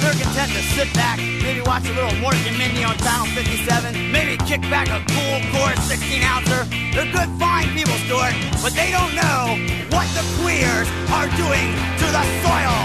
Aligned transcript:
They're 0.00 0.16
content 0.16 0.50
to 0.56 0.62
sit 0.72 0.88
back, 0.94 1.20
maybe 1.44 1.60
watch 1.60 1.84
a 1.84 1.92
little 1.92 2.16
Mork 2.24 2.40
and 2.48 2.56
Mindy 2.56 2.82
on 2.84 2.96
Channel 3.04 3.28
57, 3.36 3.92
maybe 4.10 4.40
kick 4.48 4.62
back 4.72 4.88
a 4.88 5.04
cool 5.12 5.36
Coors 5.52 5.76
16 5.84 6.22
ouncer. 6.24 6.64
They're 6.96 7.12
good, 7.12 7.28
fine 7.36 7.68
people, 7.76 7.92
Stuart, 8.08 8.32
but 8.64 8.72
they 8.72 8.88
don't 8.96 9.12
know 9.12 9.60
what 9.92 10.08
the 10.16 10.24
queers 10.40 10.88
are 11.12 11.28
doing 11.36 11.68
to 12.00 12.06
the 12.16 12.24
soil. 12.40 12.80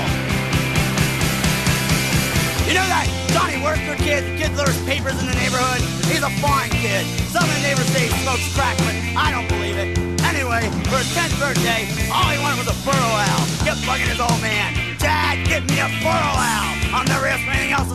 You 2.68 2.76
know 2.76 2.88
that 2.91 3.08
Johnny 3.32 3.63
Worster 3.63 3.96
kid, 3.96 4.27
the 4.27 4.36
kid 4.36 4.52
lures 4.60 4.76
papers 4.84 5.16
in 5.16 5.32
the 5.32 5.40
neighborhood? 5.40 5.80
He's 6.12 6.20
a 6.20 6.34
fine 6.44 6.70
kid. 6.84 7.08
Some 7.32 7.48
of 7.48 7.54
the 7.55 7.63
neighbors 7.63 7.88
say 7.96 8.12
he 8.12 8.13
smokes 8.27 8.44
crack, 8.52 8.76
but 8.84 8.96
I 9.16 9.32
don't 9.32 9.48
believe 9.48 9.80
it. 9.80 9.96
Anyway, 10.27 10.68
for 10.91 11.00
his 11.00 11.08
10th 11.16 11.40
birthday, 11.40 11.88
all 12.12 12.27
he 12.27 12.44
wanted 12.44 12.60
was 12.60 12.76
a 12.76 12.77
burrow 12.84 13.16
owl. 13.24 13.55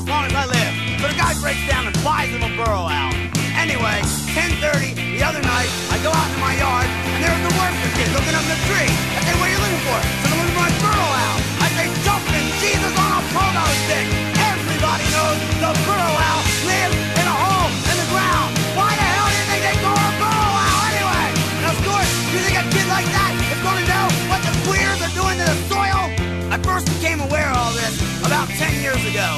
As 0.01 0.09
long 0.09 0.25
as 0.25 0.33
I 0.33 0.49
live. 0.49 0.73
But 0.97 1.13
the 1.13 1.19
guy 1.21 1.37
breaks 1.45 1.61
down 1.69 1.85
and 1.85 1.93
buys 2.01 2.33
him 2.33 2.41
a 2.41 2.49
burrow 2.57 2.89
owl. 2.89 3.13
Anyway, 3.61 4.01
10.30 4.33 4.97
the 4.97 5.21
other 5.21 5.45
night, 5.45 5.69
I 5.93 6.01
go 6.01 6.09
out 6.09 6.25
in 6.33 6.41
my 6.41 6.57
yard, 6.57 6.89
and 6.89 7.21
there's 7.21 7.43
the 7.45 7.53
Worster 7.53 7.93
kid 8.01 8.09
looking 8.17 8.33
up 8.33 8.41
in 8.41 8.53
the 8.57 8.61
tree. 8.65 8.89
I 8.89 9.21
say, 9.29 9.37
what 9.37 9.45
are 9.45 9.53
you 9.53 9.61
looking 9.61 9.85
for? 9.85 10.01
So 10.01 10.33
I'm 10.33 10.41
looking 10.41 10.57
for 10.57 10.65
my 10.65 10.73
burrow 10.81 11.11
owl. 11.21 11.39
I 11.61 11.69
say, 11.77 11.87
jumping 12.01 12.49
Jesus 12.65 12.95
on 12.97 13.11
a 13.13 13.21
pogo 13.29 13.65
stick. 13.85 14.07
Everybody 14.41 15.05
knows 15.13 15.39
the 15.61 15.71
burrow 15.85 16.15
owl 16.17 16.43
lives 16.65 16.97
in 17.21 17.27
a 17.29 17.37
hole 17.37 17.69
in 17.69 17.97
the 18.01 18.09
ground. 18.09 18.51
Why 18.81 18.97
the 18.97 19.05
hell 19.05 19.29
do 19.29 19.37
you 19.37 19.47
think 19.53 19.63
they 19.69 19.77
call 19.85 20.01
a 20.01 20.13
burrow 20.17 20.53
owl 20.65 20.81
anyway? 20.97 21.29
And 21.61 21.67
of 21.69 21.79
course, 21.85 22.11
you 22.33 22.41
think 22.41 22.57
a 22.57 22.65
kid 22.73 22.89
like 22.89 23.05
that 23.05 23.33
is 23.53 23.61
going 23.61 23.85
to 23.85 23.87
know 23.93 24.07
what 24.33 24.41
the 24.49 24.53
queers 24.65 24.99
are 25.05 25.13
doing 25.13 25.37
to 25.37 25.45
the 25.45 25.59
soil? 25.69 26.09
I 26.49 26.57
first 26.65 26.89
became 26.89 27.21
aware 27.21 27.53
of 27.53 27.61
all 27.61 27.73
this 27.77 28.01
about 28.25 28.49
10 28.49 28.81
years 28.81 29.05
ago, 29.05 29.29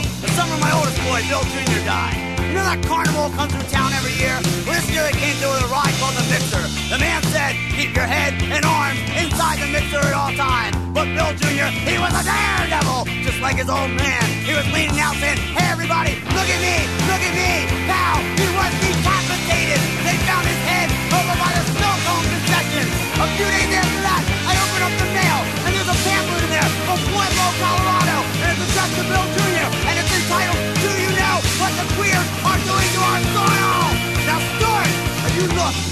the 0.53 0.61
my 0.61 0.73
oldest 0.77 1.01
boy, 1.09 1.21
Bill 1.29 1.45
Jr., 1.49 1.81
died. 1.85 2.21
You 2.45 2.61
know 2.61 2.69
that 2.69 2.85
carnival 2.85 3.33
comes 3.33 3.53
through 3.57 3.65
town 3.73 3.97
every 3.97 4.13
year? 4.21 4.37
Well, 4.69 4.77
this 4.77 4.85
year 4.93 5.05
they 5.09 5.17
came 5.17 5.33
through 5.41 5.57
with 5.57 5.65
a 5.65 5.71
ride 5.73 5.95
called 5.97 6.17
the 6.21 6.27
Mixer. 6.29 6.61
The 6.93 7.01
man 7.01 7.25
said, 7.33 7.57
keep 7.73 7.97
your 7.97 8.05
head 8.05 8.37
and 8.53 8.61
arms 8.69 9.01
inside 9.17 9.57
the 9.65 9.73
mixer 9.73 10.05
at 10.05 10.13
all 10.13 10.33
times. 10.37 10.77
But 10.93 11.09
Bill 11.17 11.33
Jr., 11.41 11.73
he 11.73 11.97
was 11.97 12.13
a 12.13 12.21
daredevil, 12.21 13.09
just 13.25 13.41
like 13.41 13.57
his 13.57 13.73
old 13.73 13.97
man. 13.97 14.25
He 14.45 14.53
was 14.53 14.69
leaning 14.69 15.01
out 15.01 15.17
saying, 15.17 15.41
hey 15.57 15.73
everybody, 15.73 16.21
look 16.37 16.49
at 16.49 16.61
me, 16.61 16.77
look 17.09 17.23
at 17.25 17.33
me. 17.33 17.53
Now, 17.89 18.21
he 18.37 18.47
was 18.53 18.73
decapitated. 18.85 19.81
They 20.05 20.17
found 20.29 20.45
his 20.45 20.61
head 20.69 20.93
over 21.17 21.35
by 21.41 21.51
the 21.57 21.65
snow 21.73 21.93
cone 22.05 22.27
concession. 22.29 22.85
A 23.17 23.27
few 23.41 23.49
days 23.49 23.82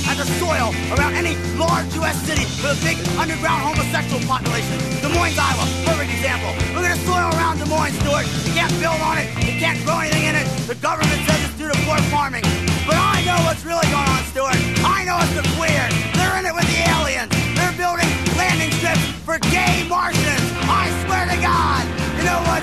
at 0.09 0.17
the 0.17 0.27
soil 0.43 0.75
around 0.97 1.15
any 1.15 1.39
large 1.55 1.87
U.S. 2.03 2.19
city 2.27 2.45
with 2.63 2.75
a 2.75 2.81
big 2.83 2.99
underground 3.17 3.63
homosexual 3.63 4.21
population, 4.27 4.77
Des 5.01 5.13
Moines, 5.13 5.39
Iowa, 5.39 5.65
perfect 5.87 6.11
example. 6.11 6.51
Look 6.75 6.85
at 6.85 6.99
the 6.99 7.03
soil 7.07 7.31
around 7.37 7.59
Des 7.59 7.71
Moines, 7.71 7.95
Stuart. 8.03 8.27
You 8.47 8.53
can't 8.53 8.75
build 8.83 9.01
on 9.01 9.19
it. 9.19 9.29
You 9.47 9.55
can't 9.59 9.79
grow 9.85 10.01
anything 10.01 10.25
in 10.27 10.35
it. 10.35 10.47
The 10.67 10.79
government 10.83 11.21
says 11.27 11.39
it's 11.47 11.57
due 11.59 11.71
to 11.71 11.79
poor 11.87 11.99
farming. 12.11 12.43
But 12.87 12.99
I 12.99 13.23
know 13.23 13.39
what's 13.47 13.65
really 13.65 13.87
going 13.93 14.09
on, 14.09 14.23
Stuart. 14.35 14.59
I 14.83 15.05
know 15.07 15.19
it's 15.23 15.37
the 15.37 15.47
queers. 15.55 15.95
They're 16.17 16.37
in 16.41 16.45
it 16.47 16.55
with 16.55 16.67
the 16.67 16.81
aliens. 16.91 17.31
They're 17.55 17.77
building 17.79 18.11
landing 18.35 18.73
strips 18.81 19.05
for 19.23 19.39
gay 19.53 19.87
Martians. 19.87 20.47
I 20.67 20.91
swear 21.07 21.25
to 21.29 21.39
God. 21.39 21.85
You 22.19 22.25
know 22.27 22.41
what, 22.51 22.61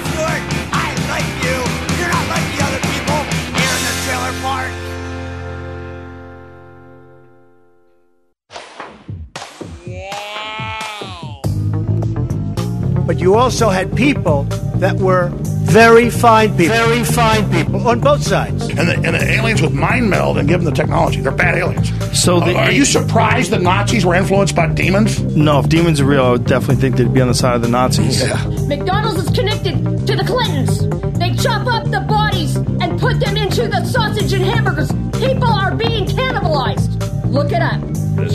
But 13.07 13.19
you 13.19 13.35
also 13.35 13.69
had 13.69 13.95
people 13.95 14.43
that 14.79 14.95
were 14.97 15.29
very 15.63 16.09
fine 16.09 16.49
people. 16.57 16.75
Very 16.75 17.03
fine 17.03 17.49
people 17.51 17.87
on 17.87 17.99
both 17.99 18.21
sides. 18.21 18.67
And 18.69 18.87
the, 18.87 18.93
and 18.95 19.15
the 19.15 19.23
aliens 19.31 19.61
would 19.61 19.73
mind 19.73 20.09
meld 20.09 20.37
and 20.37 20.47
give 20.47 20.61
them 20.63 20.65
the 20.73 20.75
technology. 20.75 21.21
They're 21.21 21.31
bad 21.31 21.55
aliens. 21.57 21.89
So 22.17 22.39
the- 22.39 22.53
Uh, 22.55 22.65
are 22.65 22.71
you 22.71 22.85
surprised 22.85 23.51
the 23.51 23.59
Nazis 23.59 24.05
were 24.05 24.13
influenced 24.15 24.55
by 24.55 24.67
demons? 24.67 25.19
No, 25.35 25.59
if 25.59 25.69
demons 25.69 25.99
are 26.01 26.05
real, 26.05 26.25
I 26.25 26.31
would 26.31 26.45
definitely 26.45 26.75
think 26.81 26.97
they'd 26.97 27.13
be 27.13 27.21
on 27.21 27.27
the 27.27 27.33
side 27.33 27.55
of 27.55 27.61
the 27.61 27.69
Nazis. 27.69 28.21
Yeah. 28.21 28.35
McDonald's 28.67 29.23
is 29.23 29.29
connected 29.35 29.75
to 30.07 30.15
the 30.15 30.23
Clintons. 30.23 30.87
They 31.17 31.33
chop 31.35 31.65
up 31.67 31.85
the 31.89 32.01
bodies 32.01 32.55
and 32.55 32.99
put 32.99 33.19
them 33.19 33.35
into 33.37 33.67
the 33.67 33.83
sausage 33.85 34.31
and 34.33 34.43
hamburgers. 34.43 34.91
People 35.19 35.47
are 35.49 35.73
being 35.75 36.05
cannibalized. 36.05 36.91
Look 37.31 37.51
it 37.51 37.61
up. 37.61 37.81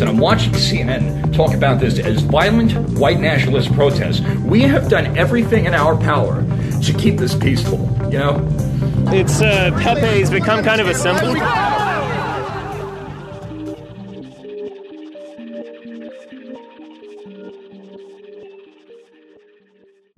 And 0.00 0.08
I'm 0.08 0.18
watching 0.18 0.52
CNN 0.52 1.34
talk 1.34 1.54
about 1.54 1.80
this 1.80 1.98
as 1.98 2.22
violent 2.22 2.72
white 2.98 3.20
nationalist 3.20 3.72
protests. 3.72 4.20
We 4.40 4.62
have 4.62 4.88
done 4.88 5.16
everything 5.16 5.66
in 5.66 5.74
our 5.74 5.96
power 5.96 6.42
to 6.82 6.94
keep 6.94 7.18
this 7.18 7.34
peaceful, 7.34 7.78
you 8.10 8.18
know? 8.18 8.48
It's 9.08 9.40
uh, 9.40 9.70
Pepe's 9.82 10.30
become 10.30 10.64
kind 10.64 10.80
of 10.80 10.88
a 10.88 10.94
symbol. 10.94 11.34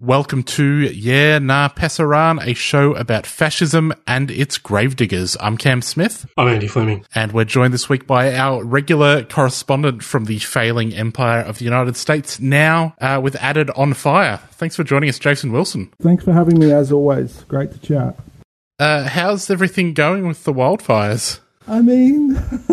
Welcome 0.05 0.43
to 0.43 0.81
Yeah 0.81 1.39
Nah 1.39 1.71
Pasaran, 1.71 2.47
a 2.47 2.53
show 2.53 2.93
about 2.93 3.25
fascism 3.25 3.95
and 4.07 4.31
its 4.31 4.59
gravediggers. 4.59 5.35
I'm 5.41 5.57
Cam 5.57 5.81
Smith. 5.81 6.31
I'm 6.37 6.47
Andy 6.47 6.69
Fleming. 6.69 7.07
And 7.15 7.33
we're 7.33 7.47
joined 7.47 7.73
this 7.73 7.89
week 7.89 8.07
by 8.07 8.35
our 8.35 8.63
regular 8.63 9.25
correspondent 9.25 10.03
from 10.03 10.27
the 10.27 10.41
failing 10.41 10.93
empire 10.93 11.41
of 11.41 11.57
the 11.57 11.65
United 11.65 11.97
States, 11.97 12.39
now 12.39 12.95
uh, 13.01 13.19
with 13.23 13.35
Added 13.37 13.71
on 13.71 13.95
Fire. 13.95 14.41
Thanks 14.51 14.77
for 14.77 14.85
joining 14.85 15.09
us, 15.09 15.19
Jason 15.19 15.53
Wilson. 15.53 15.91
Thanks 16.03 16.23
for 16.23 16.35
having 16.35 16.59
me 16.59 16.71
as 16.71 16.93
always. 16.93 17.43
Great 17.45 17.73
to 17.73 17.79
chat. 17.79 18.19
Uh, 18.79 19.09
how's 19.09 19.49
everything 19.49 19.95
going 19.95 20.29
with 20.29 20.45
the 20.45 20.53
wildfires? 20.53 21.41
I 21.67 21.81
mean, 21.81 22.35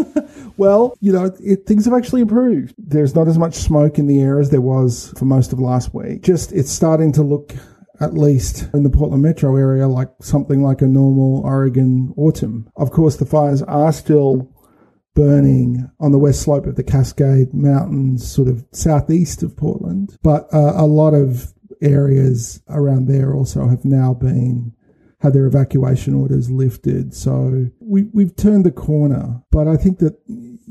well, 0.61 0.95
you 1.01 1.11
know, 1.11 1.31
it, 1.39 1.65
things 1.65 1.85
have 1.85 1.93
actually 1.95 2.21
improved. 2.21 2.75
There's 2.77 3.15
not 3.15 3.27
as 3.27 3.35
much 3.35 3.55
smoke 3.55 3.97
in 3.97 4.05
the 4.05 4.21
air 4.21 4.39
as 4.39 4.51
there 4.51 4.61
was 4.61 5.11
for 5.17 5.25
most 5.25 5.51
of 5.51 5.59
last 5.59 5.91
week. 5.91 6.21
Just 6.21 6.51
it's 6.51 6.71
starting 6.71 7.11
to 7.13 7.23
look, 7.23 7.55
at 7.99 8.13
least 8.13 8.69
in 8.71 8.83
the 8.83 8.91
Portland 8.91 9.23
metro 9.23 9.57
area, 9.57 9.87
like 9.87 10.09
something 10.21 10.61
like 10.61 10.83
a 10.83 10.85
normal 10.85 11.41
Oregon 11.43 12.13
autumn. 12.15 12.69
Of 12.75 12.91
course, 12.91 13.15
the 13.15 13.25
fires 13.25 13.63
are 13.63 13.91
still 13.91 14.53
burning 15.15 15.89
on 15.99 16.11
the 16.11 16.19
west 16.19 16.43
slope 16.43 16.67
of 16.67 16.75
the 16.75 16.83
Cascade 16.83 17.55
Mountains, 17.55 18.31
sort 18.31 18.47
of 18.47 18.63
southeast 18.71 19.41
of 19.41 19.57
Portland, 19.57 20.15
but 20.21 20.47
uh, 20.53 20.73
a 20.75 20.85
lot 20.85 21.15
of 21.15 21.55
areas 21.81 22.61
around 22.69 23.07
there 23.07 23.33
also 23.33 23.67
have 23.67 23.83
now 23.83 24.13
been 24.13 24.75
had 25.21 25.33
their 25.33 25.45
evacuation 25.45 26.15
orders 26.15 26.49
lifted. 26.49 27.13
So 27.13 27.67
we, 27.79 28.03
we've 28.11 28.35
turned 28.35 28.65
the 28.65 28.71
corner. 28.71 29.41
But 29.51 29.67
I 29.67 29.77
think 29.77 29.99
that, 29.99 30.17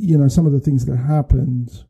you 0.00 0.16
know, 0.16 0.28
some 0.28 0.46
of 0.46 0.52
the 0.52 0.60
things 0.60 0.86
that 0.86 0.96
happened 0.96 1.84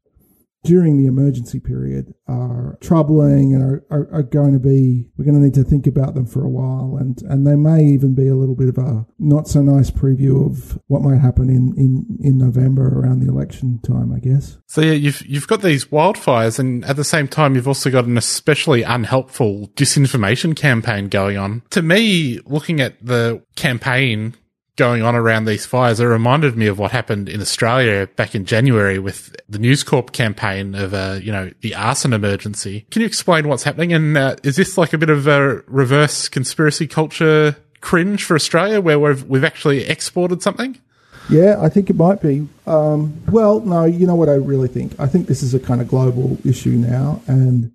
during 0.62 0.98
the 0.98 1.06
emergency 1.06 1.58
period 1.58 2.12
are 2.28 2.76
troubling 2.82 3.54
and 3.54 3.62
are, 3.62 3.84
are, 3.90 4.08
are, 4.12 4.22
going 4.22 4.52
to 4.52 4.58
be, 4.58 5.06
we're 5.16 5.24
going 5.24 5.34
to 5.34 5.40
need 5.40 5.54
to 5.54 5.64
think 5.64 5.86
about 5.86 6.14
them 6.14 6.26
for 6.26 6.44
a 6.44 6.48
while. 6.50 6.98
And, 7.00 7.20
and 7.22 7.46
they 7.46 7.56
may 7.56 7.82
even 7.82 8.14
be 8.14 8.28
a 8.28 8.34
little 8.34 8.54
bit 8.54 8.68
of 8.68 8.76
a 8.76 9.06
not 9.18 9.48
so 9.48 9.62
nice 9.62 9.90
preview 9.90 10.46
of 10.46 10.78
what 10.86 11.00
might 11.00 11.18
happen 11.18 11.48
in, 11.48 11.72
in, 11.78 12.18
in 12.20 12.36
November 12.36 12.86
around 13.00 13.20
the 13.20 13.32
election 13.32 13.80
time, 13.80 14.12
I 14.12 14.18
guess. 14.18 14.58
So 14.66 14.82
yeah, 14.82 14.92
you've, 14.92 15.26
you've 15.26 15.48
got 15.48 15.62
these 15.62 15.86
wildfires 15.86 16.58
and 16.58 16.84
at 16.84 16.96
the 16.96 17.04
same 17.04 17.26
time, 17.26 17.54
you've 17.54 17.68
also 17.68 17.90
got 17.90 18.04
an 18.04 18.18
especially 18.18 18.82
unhelpful 18.82 19.68
disinformation 19.76 20.54
campaign 20.54 21.08
going 21.08 21.38
on. 21.38 21.62
To 21.70 21.80
me, 21.80 22.38
looking 22.44 22.80
at 22.82 23.02
the 23.04 23.42
campaign 23.56 24.34
going 24.80 25.02
on 25.02 25.14
around 25.14 25.44
these 25.44 25.66
fires, 25.66 26.00
it 26.00 26.06
reminded 26.06 26.56
me 26.56 26.66
of 26.66 26.78
what 26.78 26.90
happened 26.90 27.28
in 27.28 27.42
Australia 27.42 28.08
back 28.16 28.34
in 28.34 28.46
January 28.46 28.98
with 28.98 29.36
the 29.46 29.58
News 29.58 29.84
Corp 29.84 30.12
campaign 30.12 30.74
of, 30.74 30.94
uh, 30.94 31.18
you 31.22 31.30
know, 31.30 31.50
the 31.60 31.74
arson 31.74 32.14
emergency. 32.14 32.86
Can 32.90 33.02
you 33.02 33.06
explain 33.06 33.46
what's 33.46 33.62
happening? 33.62 33.92
And 33.92 34.16
uh, 34.16 34.36
is 34.42 34.56
this 34.56 34.78
like 34.78 34.94
a 34.94 34.98
bit 34.98 35.10
of 35.10 35.26
a 35.26 35.62
reverse 35.66 36.30
conspiracy 36.30 36.86
culture 36.86 37.56
cringe 37.82 38.24
for 38.24 38.34
Australia 38.34 38.80
where 38.80 38.98
we've, 38.98 39.22
we've 39.24 39.44
actually 39.44 39.84
exported 39.84 40.40
something? 40.40 40.78
Yeah, 41.28 41.60
I 41.60 41.68
think 41.68 41.90
it 41.90 41.96
might 41.96 42.22
be. 42.22 42.48
Um, 42.66 43.22
well, 43.30 43.60
no, 43.60 43.84
you 43.84 44.06
know 44.06 44.14
what 44.14 44.30
I 44.30 44.36
really 44.36 44.68
think? 44.68 44.98
I 44.98 45.06
think 45.08 45.26
this 45.26 45.42
is 45.42 45.52
a 45.52 45.60
kind 45.60 45.82
of 45.82 45.88
global 45.88 46.38
issue 46.42 46.70
now, 46.70 47.20
and 47.26 47.70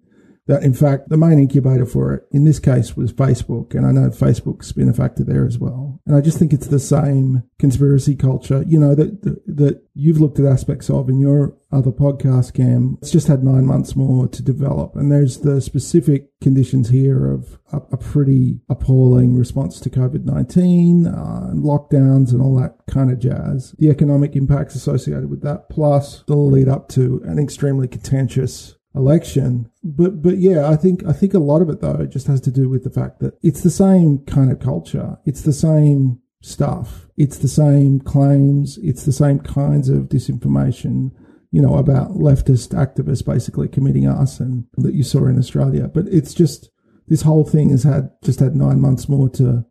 that 0.48 0.64
in 0.64 0.74
fact 0.74 1.10
the 1.10 1.18
main 1.18 1.40
incubator 1.40 1.86
for 1.86 2.14
it 2.14 2.24
in 2.32 2.44
this 2.44 2.60
case 2.60 2.96
was 2.96 3.14
Facebook, 3.14 3.74
and 3.74 3.86
I 3.86 3.92
know 3.92 4.10
Facebook's 4.10 4.72
been 4.72 4.90
a 4.90 4.94
factor 4.94 5.24
there 5.24 5.46
as 5.46 5.58
well. 5.58 6.02
And 6.06 6.16
I 6.16 6.22
just 6.22 6.38
think 6.38 6.54
it's 6.54 6.68
the 6.68 6.80
same 6.80 7.44
conspiracy 7.58 8.16
culture, 8.16 8.64
you 8.68 8.80
know, 8.80 8.94
that 8.96 9.22
that 9.24 9.82
you've 9.94 10.20
looked 10.20 10.40
at 10.40 10.46
aspects 10.46 10.90
of 10.90 11.10
in 11.10 11.20
your 11.20 11.58
other 11.72 11.92
podcast, 11.92 12.54
Cam. 12.54 12.98
It's 13.02 13.12
just 13.12 13.28
had 13.28 13.44
nine 13.44 13.66
months 13.66 13.96
more 13.96 14.28
to 14.28 14.44
develop, 14.44 14.96
and 14.96 15.12
there's 15.12 15.40
the 15.40 15.62
specific 15.62 16.30
conditions 16.42 16.90
here 16.90 17.32
of 17.32 17.58
a, 17.72 17.78
a 17.92 17.98
pretty 17.98 18.60
appalling 18.70 19.36
response 19.36 19.80
to 19.80 19.90
COVID 19.90 20.26
nineteen, 20.26 21.08
uh, 21.08 21.48
and 21.50 21.64
lockdowns, 21.64 22.32
and 22.32 22.42
all 22.42 22.56
that 22.60 22.78
kind 22.88 23.12
of 23.12 23.20
jazz. 23.20 23.74
The 23.80 23.90
economic 23.90 24.36
impacts 24.36 24.76
associated 24.76 25.30
with 25.30 25.42
that, 25.42 25.70
plus 25.70 26.24
the 26.28 26.36
lead 26.36 26.70
up 26.70 26.88
to 26.90 27.22
an 27.26 27.40
extremely 27.40 27.88
contentious 27.88 28.75
election. 28.96 29.70
But 29.84 30.22
but 30.22 30.38
yeah, 30.38 30.70
I 30.70 30.76
think 30.76 31.06
I 31.06 31.14
think 31.14 31.34
a 31.34 31.40
lot 31.40 31.62
of 31.62 31.70
it 31.70 31.82
though 31.82 32.06
just 32.06 32.28
has 32.28 32.42
to 32.42 32.52
do 32.52 32.70
with 32.70 32.84
the 32.84 32.90
fact 32.90 33.20
that 33.20 33.38
it's 33.44 33.62
the 33.62 33.70
same 33.70 34.20
kind 34.26 34.52
of 34.52 34.60
culture. 34.60 35.18
It's 35.26 35.42
the 35.42 35.54
same 35.54 36.22
stuff. 36.42 37.08
It's 37.18 37.38
the 37.38 37.48
same 37.48 38.00
claims. 38.00 38.78
It's 38.82 39.04
the 39.04 39.12
same 39.12 39.40
kinds 39.40 39.90
of 39.90 40.10
disinformation. 40.10 41.12
You 41.52 41.62
know 41.62 41.76
about 41.76 42.12
leftist 42.12 42.70
activists 42.70 43.26
basically 43.26 43.68
committing 43.68 44.08
arson 44.08 44.68
that 44.78 44.94
you 44.94 45.04
saw 45.04 45.26
in 45.28 45.40
Australia. 45.40 45.88
But 45.88 46.08
it's 46.08 46.34
just 46.34 46.70
this 47.08 47.22
whole 47.22 47.46
thing 47.46 47.70
has 47.70 47.84
had 47.84 48.10
just 48.24 48.40
had 48.40 48.56
nine 48.56 48.82
months 48.82 49.08
more 49.08 49.30
to 49.30 49.66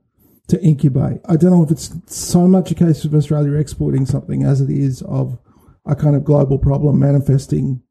to 0.49 0.63
incubate. 0.63 1.21
I 1.27 1.37
don't 1.37 1.51
know 1.51 1.65
if 1.65 1.71
it's 1.71 1.91
so 2.07 2.47
much 2.47 2.71
a 2.71 2.75
case 2.75 3.05
of 3.05 3.15
Australia 3.15 3.55
exporting 3.55 4.05
something 4.05 4.45
as 4.45 4.61
it 4.61 4.71
is 4.71 5.03
of 5.03 5.39
a 5.87 5.95
kind 5.95 6.17
of 6.17 6.25
global 6.25 6.59
problem 6.59 6.99
manifesting 6.99 7.83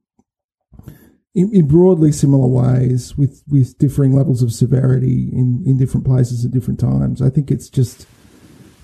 in, 1.36 1.54
in, 1.54 1.68
broadly 1.68 2.12
similar 2.12 2.48
ways 2.48 3.18
with, 3.18 3.44
with 3.50 3.78
differing 3.78 4.14
levels 4.16 4.44
of 4.44 4.54
severity 4.54 5.30
in, 5.32 5.64
in 5.66 5.78
different 5.78 6.06
places 6.06 6.46
at 6.46 6.52
different 6.52 6.80
times. 6.80 7.22
I 7.22 7.30
think 7.30 7.50
it's 7.50 7.70
just 7.70 8.06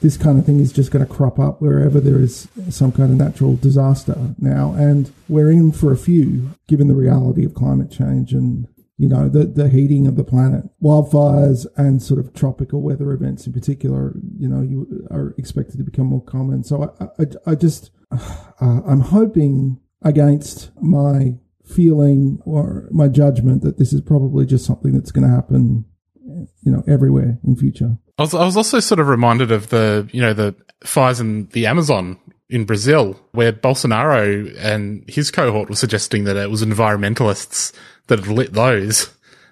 this 0.02 0.18
kind 0.18 0.40
of 0.40 0.46
thing 0.46 0.60
is 0.60 0.72
just 0.72 0.92
going 0.92 1.06
to 1.06 1.14
crop 1.14 1.40
up 1.40 1.62
wherever 1.62 2.00
there 2.00 2.20
is 2.20 2.48
some 2.70 2.92
kind 2.92 3.12
of 3.12 3.18
natural 3.18 3.56
disaster 3.58 4.16
now. 4.40 4.74
And 4.74 5.12
we're 5.28 5.52
in 5.52 5.72
for 5.72 5.92
a 5.92 5.98
few, 5.98 6.52
given 6.68 6.88
the 6.88 6.96
reality 6.96 7.46
of 7.46 7.54
climate 7.54 7.92
change 7.92 8.34
and, 8.34 8.68
you 8.98 9.10
know, 9.10 9.28
the, 9.30 9.46
the 9.46 9.70
heating 9.70 10.08
of 10.08 10.16
the 10.16 10.24
planet. 10.24 10.64
Wildfires 10.82 11.68
and 11.76 12.02
sort 12.02 12.20
of 12.20 12.34
tropical 12.34 12.82
weather 12.82 13.12
events 13.12 13.46
in 13.46 13.54
particular, 13.54 14.14
you 14.38 14.48
know, 14.48 14.62
you 14.62 15.08
are 15.12 15.36
expected 15.38 15.78
to 15.78 15.84
become 15.84 16.08
more 16.08 16.24
common. 16.24 16.64
So 16.64 16.96
I, 17.00 17.06
I, 17.22 17.52
I 17.52 17.56
just, 17.56 17.92
uh, 18.12 18.82
I'm 18.86 19.02
hoping 19.02 19.82
against 20.02 20.72
my 20.82 21.36
feeling 21.70 22.40
or 22.46 22.88
my 22.92 23.08
judgment 23.08 23.62
that 23.62 23.78
this 23.78 23.94
is 23.94 24.02
probably 24.02 24.46
just 24.46 24.66
something 24.66 24.94
that's 24.94 25.12
going 25.12 25.28
to 25.28 25.34
happen, 25.34 25.86
you 26.62 26.72
know, 26.72 26.84
everywhere 26.88 27.40
in 27.46 27.56
future. 27.56 27.98
I 28.18 28.24
was, 28.24 28.34
I 28.34 28.46
was 28.46 28.58
also 28.58 28.80
sort 28.80 29.00
of 29.00 29.08
reminded 29.08 29.52
of 29.52 29.70
the, 29.70 30.10
you 30.12 30.22
know, 30.22 30.34
the 30.34 30.56
fires 30.84 31.20
in 31.20 31.48
the 31.48 31.68
Amazon 31.68 32.20
in 32.50 32.66
Brazil, 32.66 33.20
where 33.32 33.54
Bolsonaro 33.54 34.56
and 34.58 35.08
his 35.08 35.32
cohort 35.32 35.70
were 35.70 35.76
suggesting 35.76 36.24
that 36.24 36.36
it 36.36 36.50
was 36.50 36.64
environmentalists 36.64 37.74
that 38.08 38.20
had 38.20 38.28
lit 38.28 38.54
those 38.54 39.10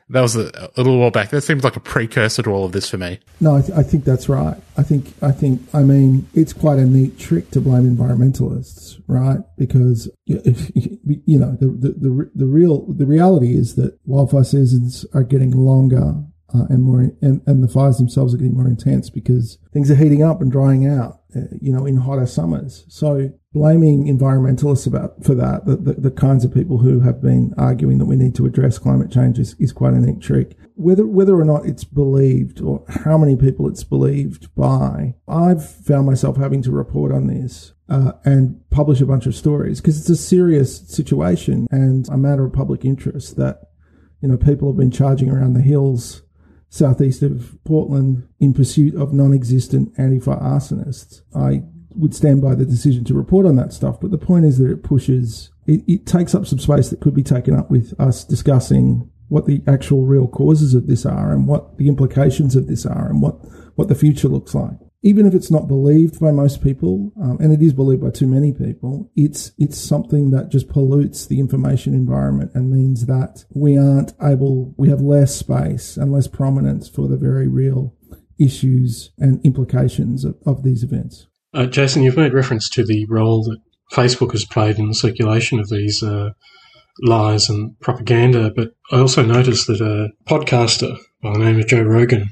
that 0.09 0.21
was 0.21 0.35
a, 0.35 0.71
a, 0.75 0.81
little 0.81 0.99
while 0.99 1.11
back. 1.11 1.31
That 1.31 1.41
seems 1.41 1.63
like 1.63 1.75
a 1.75 1.81
precursor 1.81 2.41
to 2.43 2.49
all 2.49 2.65
of 2.65 2.71
this 2.71 2.89
for 2.89 2.97
me. 2.97 3.19
No, 3.41 3.57
I, 3.57 3.61
th- 3.61 3.77
I, 3.77 3.83
think 3.83 4.05
that's 4.05 4.29
right. 4.29 4.55
I 4.77 4.83
think 4.83 5.13
I 5.21 5.31
think 5.31 5.61
I 5.73 5.83
mean 5.83 6.27
it's 6.33 6.53
quite 6.53 6.79
a 6.79 6.85
neat 6.85 7.19
trick 7.19 7.51
to 7.51 7.61
blame 7.61 7.83
environmentalists, 7.83 9.01
right? 9.07 9.39
Because 9.57 10.09
you 10.25 11.39
know 11.39 11.57
the 11.59 11.67
the 11.67 11.89
the, 11.97 12.31
the 12.33 12.45
real 12.45 12.85
the 12.91 13.05
reality 13.05 13.55
is 13.55 13.75
that 13.75 13.99
wildfire 14.05 14.43
seasons 14.43 15.05
are 15.13 15.23
getting 15.23 15.51
longer 15.51 16.23
uh, 16.53 16.65
and 16.69 16.83
more, 16.83 17.01
and, 17.21 17.41
and 17.45 17.63
the 17.63 17.67
fires 17.67 17.97
themselves 17.97 18.33
are 18.33 18.37
getting 18.37 18.55
more 18.55 18.67
intense 18.67 19.09
because 19.09 19.57
things 19.73 19.91
are 19.91 19.95
heating 19.95 20.23
up 20.23 20.41
and 20.41 20.51
drying 20.51 20.87
out, 20.87 21.21
uh, 21.35 21.41
you 21.59 21.73
know, 21.73 21.85
in 21.85 21.97
hotter 21.97 22.25
summers. 22.25 22.85
So 22.87 23.31
blaming 23.57 24.05
environmentalists 24.05 24.85
about 24.85 25.23
for 25.23 25.33
that, 25.33 25.65
the, 25.65 25.75
the, 25.75 25.93
the, 25.93 26.11
kinds 26.11 26.45
of 26.45 26.53
people 26.53 26.77
who 26.77 26.99
have 26.99 27.19
been 27.19 27.55
arguing 27.57 27.97
that 27.97 28.05
we 28.05 28.15
need 28.15 28.35
to 28.35 28.45
address 28.45 28.77
climate 28.77 29.11
change 29.11 29.39
is, 29.39 29.55
is 29.57 29.71
quite 29.71 29.93
a 29.93 29.99
neat 29.99 30.21
trick. 30.21 30.55
Whether 30.75 31.07
whether 31.07 31.35
or 31.35 31.43
not 31.43 31.65
it's 31.65 31.83
believed 31.83 32.61
or 32.61 32.83
how 32.87 33.17
many 33.17 33.35
people 33.35 33.67
it's 33.67 33.83
believed 33.83 34.53
by, 34.53 35.15
I've 35.27 35.67
found 35.67 36.05
myself 36.05 36.37
having 36.37 36.61
to 36.63 36.71
report 36.71 37.11
on 37.11 37.25
this 37.25 37.73
uh, 37.89 38.11
and 38.23 38.61
publish 38.69 39.01
a 39.01 39.07
bunch 39.07 39.25
of 39.25 39.35
stories 39.35 39.81
because 39.81 39.99
it's 39.99 40.09
a 40.09 40.15
serious 40.15 40.87
situation 40.87 41.65
and 41.71 42.07
a 42.09 42.17
matter 42.17 42.45
of 42.45 42.53
public 42.53 42.85
interest 42.85 43.37
that 43.37 43.71
you 44.21 44.29
know 44.29 44.37
people 44.37 44.69
have 44.69 44.77
been 44.77 44.91
charging 44.91 45.31
around 45.31 45.53
the 45.53 45.61
hills 45.61 46.21
southeast 46.69 47.23
of 47.23 47.57
Portland 47.63 48.27
in 48.39 48.53
pursuit 48.53 48.93
of 48.93 49.13
non-existent 49.13 49.91
anti-fire 49.97 50.37
arsonists. 50.37 51.21
I 51.33 51.63
would 51.97 52.15
stand 52.15 52.41
by 52.41 52.55
the 52.55 52.65
decision 52.65 53.03
to 53.05 53.13
report 53.13 53.45
on 53.45 53.55
that 53.57 53.73
stuff, 53.73 53.99
but 53.99 54.11
the 54.11 54.17
point 54.17 54.45
is 54.45 54.57
that 54.57 54.71
it 54.71 54.83
pushes, 54.83 55.51
it, 55.65 55.83
it 55.87 56.05
takes 56.05 56.33
up 56.35 56.45
some 56.45 56.59
space 56.59 56.89
that 56.89 57.01
could 57.01 57.15
be 57.15 57.23
taken 57.23 57.55
up 57.55 57.69
with 57.69 57.93
us 57.99 58.23
discussing 58.23 59.09
what 59.29 59.45
the 59.45 59.61
actual 59.67 60.05
real 60.05 60.27
causes 60.27 60.73
of 60.73 60.87
this 60.87 61.05
are 61.05 61.33
and 61.33 61.47
what 61.47 61.77
the 61.77 61.87
implications 61.87 62.55
of 62.55 62.67
this 62.67 62.85
are 62.85 63.09
and 63.09 63.21
what, 63.21 63.35
what 63.75 63.87
the 63.89 63.95
future 63.95 64.29
looks 64.29 64.55
like 64.55 64.77
even 65.03 65.25
if 65.25 65.33
it's 65.33 65.51
not 65.51 65.67
believed 65.67 66.19
by 66.19 66.31
most 66.31 66.61
people, 66.63 67.13
um, 67.21 67.37
and 67.39 67.53
it 67.53 67.61
is 67.61 67.73
believed 67.73 68.01
by 68.01 68.09
too 68.09 68.27
many 68.27 68.51
people, 68.51 69.11
it's 69.15 69.51
it's 69.57 69.77
something 69.77 70.31
that 70.31 70.49
just 70.49 70.67
pollutes 70.69 71.27
the 71.27 71.39
information 71.39 71.93
environment 71.93 72.51
and 72.53 72.71
means 72.71 73.05
that 73.05 73.45
we 73.53 73.77
aren't 73.77 74.13
able, 74.21 74.73
we 74.75 74.89
have 74.89 75.01
less 75.01 75.35
space 75.35 75.97
and 75.97 76.11
less 76.11 76.27
prominence 76.27 76.89
for 76.89 77.07
the 77.07 77.17
very 77.17 77.47
real 77.47 77.95
issues 78.39 79.11
and 79.17 79.43
implications 79.45 80.25
of, 80.25 80.35
of 80.45 80.63
these 80.63 80.83
events. 80.83 81.27
Uh, 81.53 81.65
Jason, 81.65 82.03
you've 82.03 82.17
made 82.17 82.33
reference 82.33 82.69
to 82.69 82.85
the 82.85 83.05
role 83.09 83.43
that 83.43 83.59
Facebook 83.93 84.31
has 84.31 84.45
played 84.45 84.77
in 84.77 84.87
the 84.87 84.93
circulation 84.93 85.59
of 85.59 85.69
these 85.69 86.03
uh, 86.03 86.29
lies 87.01 87.49
and 87.49 87.79
propaganda, 87.79 88.51
but 88.55 88.71
I 88.91 88.99
also 88.99 89.23
noticed 89.23 89.67
that 89.67 89.81
a 89.81 90.09
podcaster 90.29 90.97
by 91.21 91.33
the 91.33 91.39
name 91.39 91.59
of 91.59 91.67
Joe 91.67 91.83
Rogan 91.83 92.29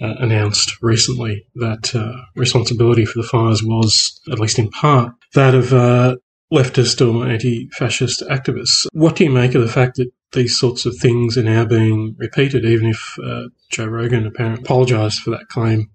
uh, 0.00 0.14
announced 0.18 0.76
recently 0.82 1.46
that 1.56 1.94
uh, 1.94 2.12
responsibility 2.36 3.04
for 3.04 3.20
the 3.20 3.28
fires 3.28 3.62
was, 3.62 4.20
at 4.30 4.38
least 4.38 4.58
in 4.58 4.70
part, 4.70 5.12
that 5.34 5.54
of 5.54 5.72
uh, 5.72 6.16
leftist 6.52 7.06
or 7.06 7.28
anti-fascist 7.28 8.22
activists. 8.28 8.86
What 8.92 9.16
do 9.16 9.24
you 9.24 9.30
make 9.30 9.54
of 9.54 9.62
the 9.62 9.68
fact 9.68 9.96
that 9.96 10.10
these 10.32 10.58
sorts 10.58 10.86
of 10.86 10.96
things 10.96 11.36
are 11.36 11.42
now 11.42 11.64
being 11.64 12.14
repeated, 12.18 12.64
even 12.64 12.88
if 12.88 13.18
uh, 13.24 13.44
Joe 13.70 13.86
Rogan 13.86 14.26
apparently 14.26 14.62
apologised 14.62 15.20
for 15.20 15.30
that 15.30 15.48
claim? 15.48 15.90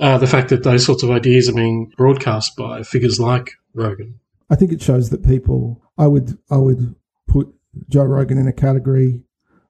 Uh, 0.00 0.18
the 0.18 0.26
fact 0.26 0.48
that 0.50 0.62
those 0.62 0.84
sorts 0.84 1.02
of 1.02 1.10
ideas 1.10 1.48
are 1.48 1.54
being 1.54 1.92
broadcast 1.96 2.56
by 2.56 2.82
figures 2.82 3.18
like 3.18 3.52
Rogan. 3.74 4.20
I 4.50 4.54
think 4.54 4.72
it 4.72 4.80
shows 4.80 5.10
that 5.10 5.26
people. 5.26 5.82
I 5.96 6.06
would 6.06 6.38
I 6.50 6.56
would 6.56 6.94
put 7.26 7.52
Joe 7.88 8.04
Rogan 8.04 8.38
in 8.38 8.46
a 8.46 8.52
category 8.52 9.22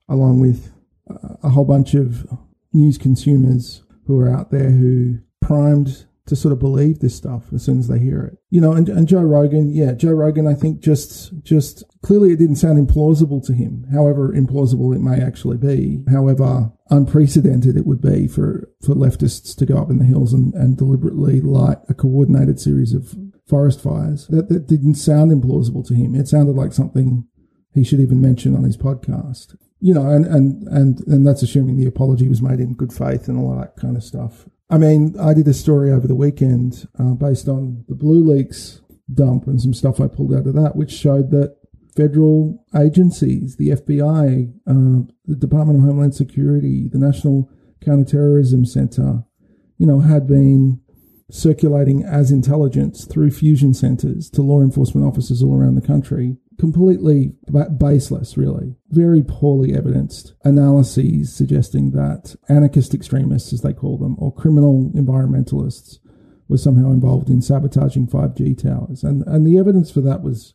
along 0.09 0.41
with 0.41 0.71
a 1.43 1.49
whole 1.49 1.65
bunch 1.65 1.95
of 1.95 2.27
news 2.73 2.99
consumers 2.99 3.83
who 4.07 4.21
are 4.21 4.31
out 4.31 4.51
there 4.51 4.71
who 4.71 5.19
primed 5.41 6.07
to 6.29 6.37
sort 6.37 6.53
of 6.53 6.59
believe 6.59 6.99
this 6.99 7.17
stuff 7.17 7.53
as 7.55 7.65
soon 7.65 7.79
as 7.79 7.89
they 7.89 7.99
hear 7.99 8.23
it. 8.23 8.39
You 8.51 8.61
know, 8.61 8.73
and, 8.73 8.89
and 8.89 9.09
Joe 9.09 9.23
Rogan, 9.23 9.73
yeah, 9.73 9.93
Joe 9.93 10.13
Rogan, 10.13 10.47
I 10.47 10.55
think 10.55 10.81
just, 10.81 11.33
just 11.43 11.83
clearly 12.03 12.33
it 12.33 12.39
didn't 12.39 12.57
sound 12.57 12.79
implausible 12.79 13.45
to 13.47 13.55
him, 13.55 13.87
however 13.93 14.33
implausible 14.33 14.95
it 14.95 15.01
may 15.01 15.23
actually 15.23 15.57
be, 15.57 16.05
however 16.11 16.71
unprecedented 16.91 17.77
it 17.77 17.87
would 17.87 18.01
be 18.01 18.29
for, 18.29 18.71
for 18.85 18.95
leftists 18.95 19.57
to 19.57 19.67
go 19.67 19.79
up 19.79 19.91
in 19.91 19.99
the 19.99 20.05
hills 20.05 20.33
and, 20.33 20.55
and 20.55 20.77
deliberately 20.77 21.41
light 21.41 21.79
a 21.89 21.95
coordinated 21.95 22.61
series 22.61 22.93
of 22.93 23.17
forest 23.49 23.83
fires. 23.83 24.27
That, 24.29 24.49
that 24.51 24.67
didn't 24.67 24.97
sound 24.97 25.33
implausible 25.33 25.87
to 25.89 25.95
him. 25.95 26.15
It 26.15 26.29
sounded 26.29 26.57
like 26.57 26.73
something 26.73 27.27
he 27.73 27.85
should 27.85 28.01
even 28.01 28.21
mention 28.21 28.55
on 28.55 28.65
his 28.65 28.77
podcast 28.77 29.57
you 29.81 29.95
know, 29.95 30.11
and, 30.11 30.27
and, 30.27 30.67
and, 30.69 31.07
and 31.07 31.25
that's 31.25 31.43
assuming 31.43 31.77
the 31.77 31.87
apology 31.87 32.29
was 32.29 32.43
made 32.43 32.59
in 32.59 32.75
good 32.75 32.93
faith 32.93 33.29
and 33.29 33.39
all 33.39 33.57
that 33.57 33.77
kind 33.77 33.97
of 33.97 34.03
stuff. 34.03 34.47
I 34.71 34.77
mean, 34.77 35.19
I 35.19 35.33
did 35.33 35.49
a 35.49 35.55
story 35.55 35.91
over 35.91 36.07
the 36.07 36.15
weekend 36.15 36.87
uh, 36.99 37.15
based 37.15 37.49
on 37.49 37.85
the 37.89 37.95
Blue 37.95 38.23
Leaks 38.23 38.83
dump 39.13 39.47
and 39.47 39.61
some 39.61 39.73
stuff 39.73 40.01
I 40.01 40.09
pulled 40.09 40.35
out 40.35 40.47
of 40.47 40.55
that, 40.55 40.77
which 40.77 40.91
showed 40.91 41.31
that 41.31 41.57
federal 41.97 42.65
agencies, 42.77 43.57
the 43.57 43.71
FBI, 43.71 44.53
uh, 44.67 45.11
the 45.25 45.37
Department 45.37 45.79
of 45.79 45.85
Homeland 45.85 46.15
Security, 46.15 46.89
the 46.89 46.99
National 46.99 47.51
Counterterrorism 47.83 48.67
Center, 48.67 49.25
you 49.79 49.87
know, 49.87 50.01
had 50.01 50.27
been 50.27 50.81
circulating 51.31 52.05
as 52.05 52.31
intelligence 52.31 53.07
through 53.07 53.31
fusion 53.31 53.73
centres 53.75 54.31
to 54.31 54.43
law 54.43 54.61
enforcement 54.61 55.07
officers 55.07 55.43
all 55.43 55.55
around 55.55 55.75
the 55.75 55.87
country 55.87 56.37
completely 56.59 57.33
baseless, 57.79 58.37
really. 58.37 58.75
Very 58.91 59.23
poorly 59.23 59.75
evidenced 59.75 60.35
analyses 60.45 61.35
suggesting 61.35 61.93
that 61.93 62.35
anarchist 62.49 62.95
extremists, 62.95 63.53
as 63.53 63.63
they 63.63 63.73
call 63.73 63.97
them, 63.97 64.17
or 64.19 64.35
criminal 64.35 64.91
environmentalists, 64.95 65.99
were 66.49 66.59
somehow 66.59 66.91
involved 66.91 67.29
in 67.29 67.43
sabotaging 67.43 68.09
5G 68.09 68.61
towers. 68.61 69.05
And, 69.05 69.23
and 69.27 69.47
the 69.47 69.59
evidence 69.59 69.91
for 69.91 70.01
that 70.01 70.23
was 70.23 70.55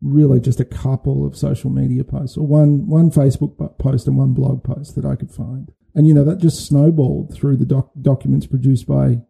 really 0.00 0.40
just 0.40 0.60
a 0.60 0.64
couple 0.64 1.26
of 1.26 1.36
social 1.36 1.70
media 1.70 2.04
posts, 2.04 2.36
or 2.36 2.46
one, 2.46 2.86
one 2.88 3.10
Facebook 3.10 3.78
post 3.78 4.06
and 4.06 4.16
one 4.16 4.34
blog 4.34 4.64
post 4.64 4.96
that 4.96 5.04
I 5.04 5.16
could 5.16 5.30
find. 5.30 5.72
And, 5.94 6.08
you 6.08 6.14
know, 6.14 6.24
that 6.24 6.40
just 6.40 6.66
snowballed 6.66 7.32
through 7.32 7.58
the 7.58 7.64
doc- 7.64 7.92
documents 8.00 8.46
produced 8.46 8.86
by 8.86 9.20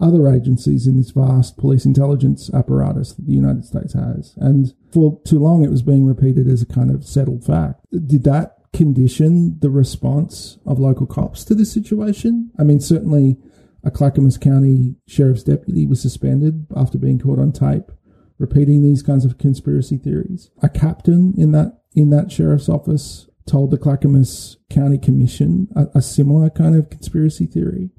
other 0.00 0.28
agencies 0.28 0.86
in 0.86 0.96
this 0.96 1.10
vast 1.10 1.56
police 1.56 1.84
intelligence 1.84 2.50
apparatus 2.52 3.14
that 3.14 3.26
the 3.26 3.32
United 3.32 3.64
States 3.64 3.94
has. 3.94 4.34
And 4.36 4.74
for 4.94 5.20
too 5.24 5.40
long, 5.40 5.64
it 5.64 5.70
was 5.70 5.82
being 5.82 6.06
repeated 6.06 6.48
as 6.48 6.62
a 6.62 6.66
kind 6.66 6.90
of 6.90 7.04
settled 7.04 7.44
fact. 7.44 7.84
Did 7.90 8.22
that 8.24 8.58
condition 8.72 9.58
the 9.58 9.70
response 9.70 10.58
of 10.64 10.78
local 10.78 11.06
cops 11.06 11.44
to 11.44 11.54
this 11.54 11.72
situation? 11.72 12.50
I 12.58 12.62
mean, 12.62 12.80
certainly 12.80 13.36
a 13.82 13.90
Clackamas 13.90 14.38
County 14.38 14.94
Sheriff's 15.06 15.42
deputy 15.42 15.84
was 15.84 16.00
suspended 16.00 16.66
after 16.76 16.96
being 16.96 17.18
caught 17.18 17.40
on 17.40 17.52
tape 17.52 17.90
repeating 18.38 18.82
these 18.82 19.02
kinds 19.02 19.24
of 19.24 19.38
conspiracy 19.38 19.96
theories. 19.96 20.50
A 20.62 20.68
captain 20.68 21.34
in 21.36 21.52
that 21.52 21.80
in 21.94 22.10
that 22.10 22.32
sheriff's 22.32 22.68
office 22.68 23.28
told 23.46 23.70
the 23.70 23.78
Clackamas 23.78 24.56
County 24.70 24.98
Commission 24.98 25.68
a, 25.76 25.98
a 25.98 26.02
similar 26.02 26.50
kind 26.50 26.74
of 26.74 26.90
conspiracy 26.90 27.46
theory. 27.46 27.90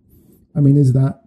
I 0.55 0.59
mean, 0.59 0.77
is 0.77 0.93
that 0.93 1.21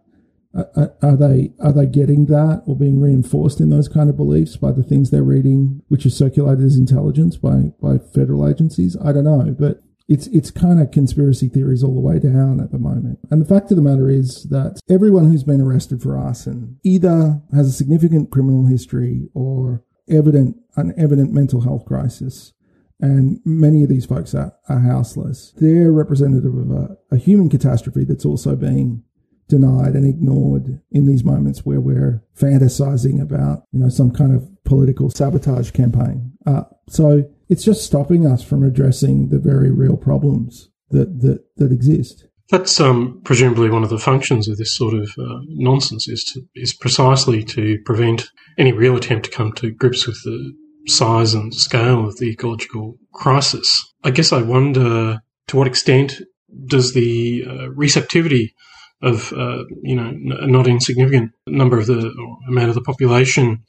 Uh, 0.56 0.64
uh, 0.76 0.86
are 1.02 1.16
they 1.16 1.52
are 1.60 1.72
they 1.72 1.86
getting 1.86 2.26
that 2.26 2.62
or 2.66 2.76
being 2.76 3.00
reinforced 3.00 3.60
in 3.60 3.68
those 3.68 3.88
kind 3.88 4.08
of 4.08 4.16
beliefs 4.16 4.56
by 4.56 4.72
the 4.72 4.82
things 4.82 5.10
they're 5.10 5.22
reading, 5.22 5.82
which 5.88 6.06
is 6.06 6.16
circulated 6.16 6.64
as 6.64 6.76
intelligence 6.76 7.36
by 7.36 7.72
by 7.82 7.98
federal 7.98 8.48
agencies? 8.48 8.96
I 9.04 9.12
don't 9.12 9.24
know, 9.24 9.54
but 9.58 9.82
it's 10.08 10.26
it's 10.28 10.50
kind 10.50 10.80
of 10.80 10.90
conspiracy 10.90 11.48
theories 11.48 11.84
all 11.84 11.94
the 11.94 12.00
way 12.00 12.18
down 12.18 12.60
at 12.60 12.72
the 12.72 12.78
moment. 12.78 13.18
And 13.30 13.42
the 13.42 13.48
fact 13.48 13.70
of 13.70 13.76
the 13.76 13.82
matter 13.82 14.08
is 14.08 14.44
that 14.44 14.80
everyone 14.88 15.30
who's 15.30 15.44
been 15.44 15.60
arrested 15.60 16.00
for 16.02 16.16
arson 16.16 16.78
either 16.82 17.42
has 17.54 17.68
a 17.68 17.72
significant 17.72 18.30
criminal 18.30 18.66
history 18.66 19.28
or 19.34 19.84
evident 20.08 20.56
an 20.76 20.94
evident 20.96 21.32
mental 21.32 21.60
health 21.60 21.84
crisis. 21.84 22.54
And 23.00 23.40
many 23.44 23.84
of 23.84 23.88
these 23.88 24.06
folks 24.06 24.34
are, 24.34 24.54
are 24.68 24.80
houseless. 24.80 25.52
They're 25.58 25.92
representative 25.92 26.56
of 26.56 26.70
a, 26.70 26.96
a 27.12 27.16
human 27.16 27.48
catastrophe 27.48 28.04
that's 28.04 28.24
also 28.24 28.56
being 28.56 29.04
denied 29.48 29.94
and 29.94 30.06
ignored 30.06 30.80
in 30.90 31.06
these 31.06 31.24
moments 31.24 31.64
where 31.64 31.80
we're 31.80 32.22
fantasizing 32.36 33.20
about, 33.20 33.64
you 33.72 33.80
know, 33.80 33.88
some 33.88 34.10
kind 34.10 34.34
of 34.34 34.48
political 34.64 35.10
sabotage 35.10 35.70
campaign. 35.70 36.32
Uh, 36.46 36.62
so 36.88 37.24
it's 37.48 37.64
just 37.64 37.84
stopping 37.84 38.26
us 38.26 38.42
from 38.42 38.62
addressing 38.62 39.28
the 39.28 39.38
very 39.38 39.70
real 39.70 39.96
problems 39.96 40.68
that, 40.90 41.20
that, 41.20 41.44
that 41.56 41.72
exist. 41.72 42.26
That's 42.50 42.80
um, 42.80 43.20
presumably 43.24 43.68
one 43.68 43.84
of 43.84 43.90
the 43.90 43.98
functions 43.98 44.48
of 44.48 44.56
this 44.56 44.74
sort 44.74 44.94
of 44.94 45.10
uh, 45.18 45.40
nonsense 45.48 46.08
is 46.08 46.24
to, 46.32 46.42
is 46.54 46.72
precisely 46.72 47.42
to 47.44 47.78
prevent 47.84 48.30
any 48.56 48.72
real 48.72 48.96
attempt 48.96 49.26
to 49.26 49.30
come 49.30 49.52
to 49.54 49.70
grips 49.70 50.06
with 50.06 50.16
the 50.24 50.54
size 50.86 51.34
and 51.34 51.54
scale 51.54 52.06
of 52.06 52.16
the 52.16 52.30
ecological 52.30 52.96
crisis. 53.12 53.92
I 54.02 54.10
guess 54.10 54.32
I 54.32 54.40
wonder 54.40 55.20
to 55.48 55.56
what 55.56 55.66
extent 55.66 56.22
does 56.66 56.94
the 56.94 57.44
uh, 57.46 57.70
receptivity 57.70 58.54
of 59.02 59.32
uh, 59.32 59.64
you 59.82 59.94
know 59.94 60.08
a 60.40 60.46
not 60.46 60.66
insignificant 60.66 61.32
number 61.46 61.78
of 61.78 61.86
the 61.86 62.12
amount 62.48 62.68
of 62.68 62.74
the 62.74 62.82
population 62.82 63.64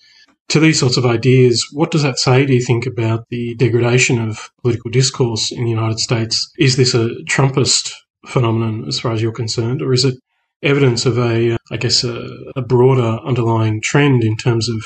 to 0.50 0.60
these 0.60 0.80
sorts 0.80 0.98
of 0.98 1.06
ideas. 1.06 1.68
What 1.72 1.92
does 1.92 2.04
that 2.04 2.18
say, 2.18 2.46
do 2.46 2.54
you 2.54 2.64
think, 2.64 2.86
about 2.86 3.30
the 3.30 3.56
degradation 3.56 4.20
of 4.20 4.50
political 4.62 4.90
discourse 4.90 5.52
in 5.52 5.64
the 5.64 5.70
United 5.70 6.00
States? 6.00 6.52
Is 6.58 6.76
this 6.76 6.94
a 6.94 7.10
Trumpist 7.26 7.94
phenomenon 8.26 8.86
as 8.88 9.00
far 9.00 9.14
as 9.14 9.22
you're 9.22 9.32
concerned, 9.32 9.82
or 9.82 9.94
is 9.94 10.06
it 10.06 10.16
evidence 10.64 11.06
of 11.06 11.18
a, 11.18 11.58
I 11.72 11.78
guess, 11.78 12.04
a, 12.04 12.28
a 12.56 12.62
broader 12.62 13.20
underlying 13.24 13.82
trend 13.82 14.24
in 14.24 14.36
terms 14.36 14.68
of, 14.70 14.84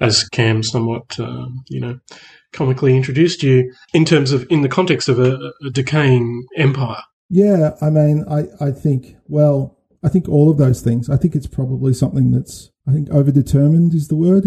as 0.00 0.24
Cam 0.30 0.62
somewhat, 0.62 1.20
uh, 1.20 1.46
you 1.68 1.80
know, 1.80 2.00
comically 2.52 2.96
introduced 2.96 3.42
you, 3.42 3.72
in 3.92 4.04
terms 4.04 4.32
of, 4.32 4.46
in 4.50 4.62
the 4.62 4.68
context 4.68 5.08
of 5.08 5.18
a, 5.18 5.52
a 5.64 5.70
decaying 5.70 6.46
empire? 6.56 7.02
Yeah, 7.28 7.76
I 7.80 7.90
mean, 7.90 8.24
I, 8.28 8.46
I 8.60 8.70
think, 8.72 9.16
well, 9.28 9.78
I 10.04 10.08
think 10.08 10.28
all 10.28 10.50
of 10.50 10.58
those 10.58 10.80
things. 10.80 11.08
I 11.08 11.16
think 11.16 11.34
it's 11.34 11.46
probably 11.46 11.94
something 11.94 12.32
that's, 12.32 12.70
I 12.88 12.92
think 12.92 13.08
overdetermined 13.08 13.94
is 13.94 14.08
the 14.08 14.16
word. 14.16 14.44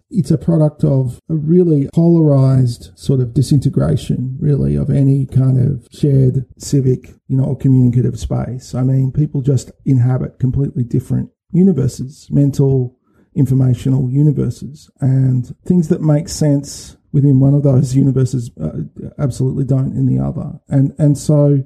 it's 0.10 0.32
a 0.32 0.38
product 0.38 0.82
of 0.82 1.20
a 1.28 1.34
really 1.34 1.88
polarized 1.94 2.90
sort 2.96 3.20
of 3.20 3.32
disintegration, 3.32 4.36
really, 4.40 4.74
of 4.74 4.90
any 4.90 5.26
kind 5.26 5.58
of 5.60 5.86
shared 5.92 6.44
civic, 6.58 7.14
you 7.28 7.36
know, 7.36 7.44
or 7.44 7.56
communicative 7.56 8.18
space. 8.18 8.74
I 8.74 8.82
mean, 8.82 9.12
people 9.12 9.42
just 9.42 9.70
inhabit 9.84 10.40
completely 10.40 10.82
different 10.82 11.30
universes, 11.52 12.26
mental, 12.30 12.98
informational 13.34 14.10
universes, 14.10 14.90
and 15.00 15.54
things 15.64 15.88
that 15.88 16.00
make 16.00 16.28
sense 16.28 16.96
within 17.12 17.40
one 17.40 17.54
of 17.54 17.62
those 17.62 17.94
universes 17.94 18.50
uh, 18.60 18.78
absolutely 19.18 19.64
don't 19.64 19.96
in 19.96 20.06
the 20.06 20.22
other. 20.22 20.60
And, 20.68 20.94
and 20.98 21.16
so, 21.16 21.62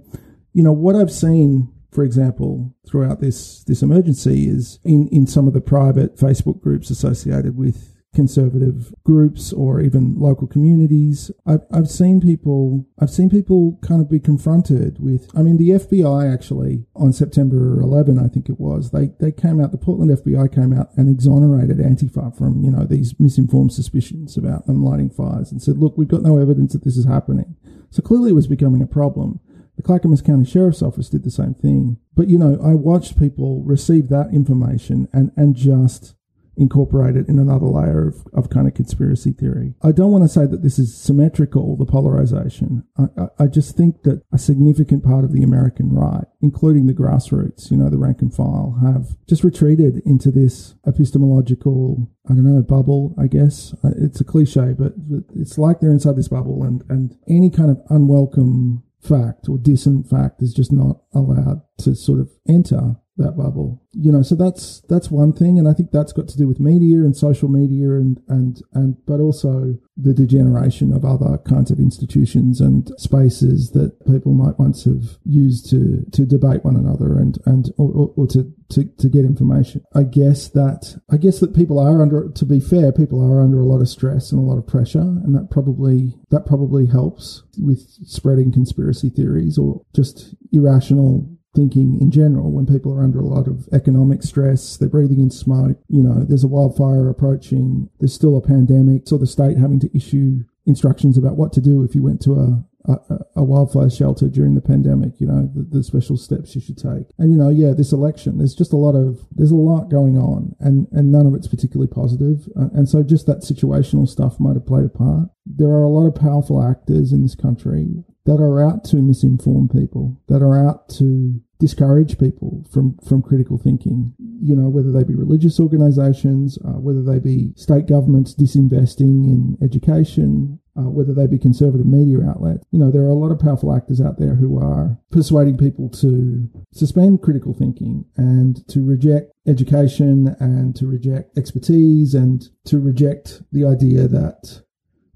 you 0.53 0.63
know, 0.63 0.73
what 0.73 0.97
I've 0.97 1.13
seen 1.13 1.74
for 1.95 2.03
example, 2.03 2.75
throughout 2.87 3.21
this, 3.21 3.63
this 3.65 3.81
emergency 3.81 4.49
is 4.49 4.81
in, 4.85 5.09
in 5.13 5.29
some 5.29 5.47
of 5.47 5.55
the 5.55 5.61
private 5.61 6.17
Facebook 6.17 6.61
groups 6.61 6.91
associated 6.91 7.57
with 7.57 7.95
conservative 8.13 8.93
groups 9.05 9.53
or 9.53 9.81
even 9.81 10.19
local 10.19 10.49
communities. 10.49 11.31
I've, 11.47 11.63
I've 11.73 11.89
seen 11.89 12.21
people, 12.21 12.87
I've 12.99 13.11
seen 13.11 13.31
people 13.31 13.79
kind 13.83 14.01
of 14.01 14.11
be 14.11 14.19
confronted 14.19 14.99
with, 15.01 15.31
I 15.37 15.43
mean, 15.43 15.57
the 15.57 15.71
FBI 15.71 16.33
actually 16.33 16.85
on 16.97 17.13
September 17.13 17.81
11, 17.81 18.19
I 18.19 18.27
think 18.27 18.49
it 18.49 18.59
was, 18.59 18.91
they, 18.91 19.11
they 19.21 19.31
came 19.31 19.61
out, 19.61 19.71
the 19.71 19.79
Portland 19.79 20.11
FBI 20.11 20.53
came 20.53 20.73
out 20.73 20.91
and 20.97 21.09
exonerated 21.09 21.79
Antifa 21.79 22.37
from, 22.37 22.63
you 22.65 22.73
know, 22.73 22.85
these 22.85 23.15
misinformed 23.21 23.73
suspicions 23.73 24.37
about 24.37 24.67
them 24.67 24.85
lighting 24.85 25.11
fires 25.11 25.53
and 25.53 25.63
said, 25.63 25.79
look, 25.79 25.97
we've 25.97 26.09
got 26.09 26.23
no 26.23 26.41
evidence 26.41 26.73
that 26.73 26.83
this 26.83 26.97
is 26.97 27.05
happening. 27.05 27.57
So 27.91 28.03
clearly 28.03 28.31
it 28.31 28.35
was 28.35 28.49
becoming 28.49 28.83
a 28.83 28.87
problem. 28.87 29.39
The 29.77 29.83
Clackamas 29.83 30.23
County 30.23 30.45
Sheriff's 30.45 30.83
Office 30.83 31.09
did 31.09 31.25
the 31.25 31.31
same 31.31 31.55
thing. 31.55 31.99
But, 32.15 32.29
you 32.29 32.39
know, 32.39 32.59
I 32.63 32.75
watched 32.75 33.19
people 33.19 33.63
receive 33.65 34.09
that 34.09 34.33
information 34.33 35.09
and, 35.13 35.33
and 35.37 35.57
just 35.57 36.15
incorporate 36.57 37.17
it 37.17 37.29
in 37.29 37.39
another 37.39 37.67
layer 37.67 38.09
of, 38.09 38.27
of 38.33 38.51
kind 38.51 38.67
of 38.67 38.75
conspiracy 38.75 39.33
theory. 39.33 39.75
I 39.83 39.93
don't 39.93 40.13
want 40.13 40.25
to 40.25 40.29
say 40.29 40.47
that 40.47 40.63
this 40.63 40.79
is 40.79 40.97
symmetrical, 40.97 41.77
the 41.77 41.85
polarization. 41.85 42.85
I, 42.97 43.05
I, 43.19 43.45
I, 43.45 43.47
just 43.47 43.77
think 43.77 44.03
that 44.03 44.23
a 44.33 44.39
significant 44.39 45.05
part 45.05 45.25
of 45.25 45.33
the 45.33 45.43
American 45.43 45.93
right, 45.93 46.25
including 46.41 46.87
the 46.87 46.95
grassroots, 46.95 47.71
you 47.71 47.77
know, 47.77 47.91
the 47.91 47.99
rank 47.99 48.23
and 48.23 48.35
file, 48.35 48.79
have 48.83 49.17
just 49.29 49.45
retreated 49.45 50.03
into 50.05 50.31
this 50.31 50.75
epistemological, 50.87 52.09
I 52.31 52.35
don't 52.35 52.45
know, 52.45 52.63
bubble, 52.63 53.15
I 53.19 53.27
guess. 53.27 53.75
Uh, 53.85 53.91
it's 53.97 54.21
a 54.21 54.25
cliche, 54.25 54.75
but 54.79 54.93
it's 55.35 55.59
like 55.59 55.81
they're 55.81 55.91
inside 55.91 56.17
this 56.17 56.29
bubble 56.29 56.63
and, 56.63 56.85
and 56.89 57.17
any 57.29 57.51
kind 57.51 57.71
of 57.71 57.81
unwelcome 57.91 58.83
fact 59.05 59.49
or 59.49 59.59
decent 59.59 60.09
fact 60.09 60.43
is 60.43 60.55
just 60.55 60.73
not 60.73 61.03
allowed 61.13 61.63
to 61.79 61.95
sort 61.95 62.21
of 62.21 62.31
enter 62.49 62.97
that 63.17 63.37
bubble. 63.37 63.81
You 63.93 64.11
know, 64.11 64.23
so 64.23 64.35
that's 64.35 64.83
that's 64.89 65.11
one 65.11 65.33
thing, 65.33 65.59
and 65.59 65.69
I 65.69 65.73
think 65.73 65.93
that's 65.93 66.13
got 66.13 66.29
to 66.29 66.37
do 66.37 66.49
with 66.49 66.59
media 66.59 66.99
and 66.99 67.17
social 67.17 67.49
media, 67.49 67.91
and 67.91 68.21
and 68.29 68.61
and 68.73 68.97
but 69.07 69.21
also 69.21 69.77
the 69.97 70.13
degeneration 70.13 70.93
of 70.93 71.05
other 71.05 71.39
kinds 71.39 71.71
of 71.71 71.79
institutions 71.79 72.61
and 72.61 72.91
spaces 72.99 73.71
that 73.71 74.05
people 74.07 74.35
might 74.35 74.59
once 74.59 74.85
have 74.85 75.19
used 75.25 75.71
to 75.71 76.05
to 76.11 76.27
debate 76.27 76.65
one 76.65 76.75
another 76.75 77.17
and 77.17 77.39
and 77.47 77.71
or, 77.79 78.13
or 78.17 78.27
to, 78.27 78.53
to 78.71 78.85
to 78.99 79.09
get 79.09 79.25
information. 79.25 79.85
I 79.95 80.03
guess 80.03 80.49
that 80.49 81.01
I 81.09 81.17
guess 81.17 81.39
that 81.39 81.55
people 81.55 81.79
are 81.79 82.03
under. 82.03 82.31
To 82.31 82.45
be 82.45 82.59
fair, 82.59 82.91
people 82.91 83.23
are 83.23 83.41
under 83.41 83.61
a 83.61 83.67
lot 83.67 83.81
of 83.81 83.89
stress 83.89 84.33
and 84.33 84.41
a 84.41 84.45
lot 84.45 84.59
of 84.59 84.67
pressure, 84.67 84.99
and 84.99 85.37
that 85.37 85.51
probably 85.53 86.15
that 86.31 86.47
probably 86.47 86.87
helps 86.87 87.45
with 87.59 87.81
spreading 88.07 88.51
conspiracy 88.51 89.09
theories 89.09 89.57
or 89.57 89.83
just 89.95 90.35
irrational 90.51 91.29
thinking 91.55 92.01
in 92.01 92.11
general 92.11 92.51
when 92.51 92.67
people 92.67 92.93
are 92.93 93.03
under 93.03 93.21
a 93.21 93.27
lot 93.27 93.47
of 93.47 93.69
economic 93.73 94.23
stress, 94.23 94.77
they're 94.77 94.89
breathing 94.89 95.21
in 95.21 95.31
smoke, 95.31 95.79
you 95.89 96.03
know, 96.03 96.25
there's 96.25 96.45
a 96.45 96.49
wildfire 96.49 97.09
approaching, 97.09 97.89
there's 98.01 98.15
still 98.15 98.37
a 98.37 98.41
pandemic, 98.41 99.07
so 99.07 99.17
the 99.17 99.27
state 99.27 99.57
having 99.57 99.81
to 99.81 99.97
issue 99.97 100.45
instructions 100.67 101.19
about 101.19 101.37
what 101.37 101.53
to 101.53 101.61
do 101.61 101.85
if 101.85 101.95
you 101.95 102.03
went 102.03 102.21
to 102.23 102.35
a 102.35 102.65
a, 102.87 103.19
a, 103.37 103.45
wildfire 103.45 103.89
shelter 103.89 104.29
during 104.29 104.55
the 104.55 104.61
pandemic, 104.61 105.19
you 105.19 105.27
know, 105.27 105.51
the, 105.55 105.63
the, 105.63 105.83
special 105.83 106.17
steps 106.17 106.55
you 106.55 106.61
should 106.61 106.77
take. 106.77 107.07
And, 107.19 107.33
you 107.33 107.39
know, 107.39 107.49
yeah, 107.49 107.73
this 107.73 107.93
election, 107.93 108.39
there's 108.39 108.55
just 108.55 108.73
a 108.73 108.77
lot 108.77 108.95
of, 108.95 109.25
there's 109.33 109.51
a 109.51 109.57
lot 109.57 109.91
going 109.91 110.19
on 110.19 110.55
and, 110.61 110.87
and 110.93 111.11
none 111.11 111.27
of 111.27 111.35
it's 111.35 111.49
particularly 111.49 111.91
positive. 111.91 112.47
Uh, 112.59 112.69
and 112.75 112.89
so 112.89 113.03
just 113.03 113.27
that 113.27 113.39
situational 113.39 114.07
stuff 114.07 114.39
might 114.39 114.55
have 114.55 114.67
played 114.67 114.85
a 114.85 114.91
part. 114.91 115.29
There 115.47 115.69
are 115.69 115.83
a 115.83 115.89
lot 115.89 116.07
of 116.07 116.15
powerful 116.15 116.63
actors 116.63 117.13
in 117.13 117.23
this 117.23 117.35
country 117.35 118.05
that 118.25 118.41
are 118.41 118.65
out 118.65 118.85
to 118.85 118.97
misinform 118.97 119.71
people, 119.71 120.21
that 120.29 120.43
are 120.43 120.57
out 120.57 120.89
to 120.89 121.41
discourage 121.59 122.19
people 122.19 122.65
from, 122.73 122.97
from 123.07 123.23
critical 123.23 123.59
thinking, 123.59 124.13
you 124.19 124.57
know, 124.57 124.69
whether 124.69 124.91
they 124.91 125.05
be 125.05 125.15
religious 125.15 125.61
organizations, 125.61 126.59
uh, 126.65 126.79
whether 126.79 127.03
they 127.03 127.19
be 127.19 127.53
state 127.57 127.87
governments 127.87 128.35
disinvesting 128.35 129.25
in 129.25 129.57
education, 129.63 130.59
uh, 130.77 130.89
whether 130.91 131.15
they 131.15 131.27
be 131.27 131.39
conservative 131.39 131.87
media 131.87 132.19
outlets. 132.29 132.65
You 132.71 132.81
know, 132.81 132.91
there 132.91 133.03
are 133.03 133.11
a 133.11 133.15
lot 133.15 133.31
of 133.31 133.39
powerful 133.39 133.75
actors 133.75 134.01
out 134.01 134.19
there 134.19 134.35
who 134.35 134.59
are 134.59 134.99
persuading 135.11 135.57
people 135.57 135.89
to 135.91 136.51
suspend 136.73 137.23
critical 137.23 137.55
thinking 137.55 138.05
and 138.17 138.67
to 138.69 138.85
reject 138.85 139.33
education 139.47 140.35
and 140.41 140.75
to 140.77 140.87
reject 140.87 141.37
expertise 141.39 142.15
and 142.15 142.49
to 142.65 142.81
reject 142.81 143.43
the 143.53 143.65
idea 143.65 144.09
that 144.09 144.64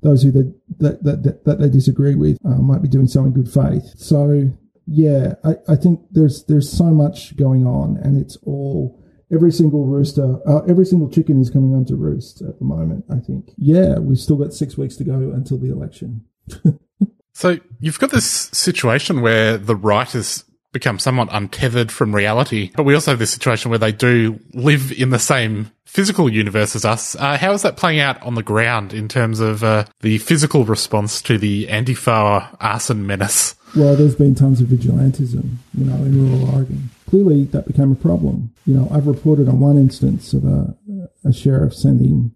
those 0.03 0.23
who 0.23 0.31
they, 0.31 0.53
that, 0.79 1.03
that, 1.03 1.45
that 1.45 1.59
they 1.59 1.69
disagree 1.69 2.15
with 2.15 2.39
uh, 2.45 2.59
might 2.59 2.83
be 2.83 2.89
doing 2.89 3.07
so 3.07 3.25
in 3.25 3.33
good 3.33 3.51
faith. 3.51 3.95
So 3.97 4.51
yeah, 4.87 5.35
I, 5.45 5.57
I 5.69 5.77
think 5.77 6.01
there's 6.11 6.45
there's 6.45 6.71
so 6.71 6.85
much 6.85 7.37
going 7.37 7.67
on, 7.67 7.99
and 7.99 8.19
it's 8.19 8.37
all 8.45 8.99
every 9.31 9.53
single 9.53 9.85
rooster, 9.85 10.39
uh, 10.49 10.63
every 10.65 10.87
single 10.87 11.11
chicken 11.11 11.41
is 11.41 11.51
coming 11.51 11.73
home 11.73 11.85
to 11.87 11.97
roost 11.97 12.41
at 12.41 12.59
the 12.59 12.65
moment. 12.65 13.05
I 13.11 13.19
think. 13.19 13.51
Yeah, 13.59 13.99
we've 13.99 14.19
still 14.19 14.37
got 14.37 14.55
six 14.55 14.79
weeks 14.79 14.97
to 14.97 15.05
go 15.05 15.13
until 15.13 15.59
the 15.59 15.71
election. 15.71 16.25
so 17.33 17.59
you've 17.81 17.99
got 17.99 18.11
this 18.11 18.25
situation 18.27 19.21
where 19.21 19.59
the 19.59 19.77
right 19.77 20.11
has 20.13 20.45
become 20.73 20.99
somewhat 20.99 21.29
untethered 21.33 21.91
from 21.91 22.15
reality, 22.15 22.71
but 22.77 22.83
we 22.83 22.95
also 22.95 23.13
have 23.13 23.19
this 23.19 23.33
situation 23.33 23.71
where 23.71 23.79
they 23.79 23.93
do 23.93 24.39
live 24.53 24.93
in 24.93 25.11
the 25.11 25.19
same 25.19 25.71
physical 25.85 26.31
universe 26.31 26.77
as 26.77 26.85
us. 26.85 27.17
Uh, 27.17 27.39
how 27.39 27.53
is 27.53 27.63
that 27.63 27.77
playing 27.77 28.01
out 28.01 28.23
on 28.23 28.35
the 28.35 28.43
ground 28.43 28.93
in 28.93 29.09
terms 29.09 29.41
of 29.41 29.65
uh, 29.65 29.85
the 30.01 30.19
physical 30.19 30.65
response 30.65 31.23
to 31.23 31.39
the 31.39 31.67
Antifa 31.69 32.57
arson 32.61 33.07
menace? 33.07 33.55
Well, 33.75 33.97
there's 33.97 34.15
been 34.15 34.35
tons 34.35 34.61
of 34.61 34.69
vigilantism, 34.69 35.57
you 35.75 35.85
know, 35.85 35.97
in 35.97 36.31
rural 36.31 36.55
Oregon. 36.55 36.91
Clearly, 37.09 37.45
that 37.45 37.67
became 37.67 37.93
a 37.93 37.97
problem. 37.97 38.53
You 38.67 38.75
know, 38.75 38.89
I've 38.91 39.07
reported 39.07 39.49
on 39.49 39.61
one 39.61 39.79
instance 39.79 40.33
of 40.35 40.45
a, 40.45 40.77
a 41.25 41.33
sheriff 41.33 41.75
sending 41.75 42.35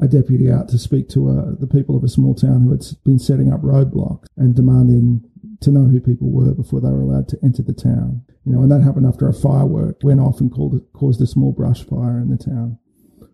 a 0.00 0.06
deputy 0.06 0.50
out 0.50 0.68
to 0.68 0.78
speak 0.78 1.08
to 1.10 1.28
uh, 1.30 1.54
the 1.58 1.66
people 1.66 1.96
of 1.96 2.04
a 2.04 2.08
small 2.08 2.34
town 2.34 2.62
who 2.62 2.70
had 2.70 2.82
been 3.04 3.18
setting 3.18 3.52
up 3.52 3.62
roadblocks 3.62 4.26
and 4.36 4.54
demanding 4.54 5.22
to 5.60 5.70
know 5.70 5.84
who 5.84 6.00
people 6.00 6.30
were 6.30 6.54
before 6.54 6.80
they 6.80 6.90
were 6.90 7.02
allowed 7.02 7.28
to 7.28 7.38
enter 7.42 7.62
the 7.62 7.72
town. 7.72 8.22
You 8.44 8.52
know, 8.52 8.62
and 8.62 8.70
that 8.70 8.82
happened 8.82 9.06
after 9.06 9.28
a 9.28 9.34
firework 9.34 9.98
went 10.02 10.20
off 10.20 10.40
and 10.40 10.52
caused 10.52 11.20
a 11.20 11.26
small 11.26 11.52
brush 11.52 11.84
fire 11.84 12.18
in 12.18 12.30
the 12.30 12.36
town. 12.36 12.78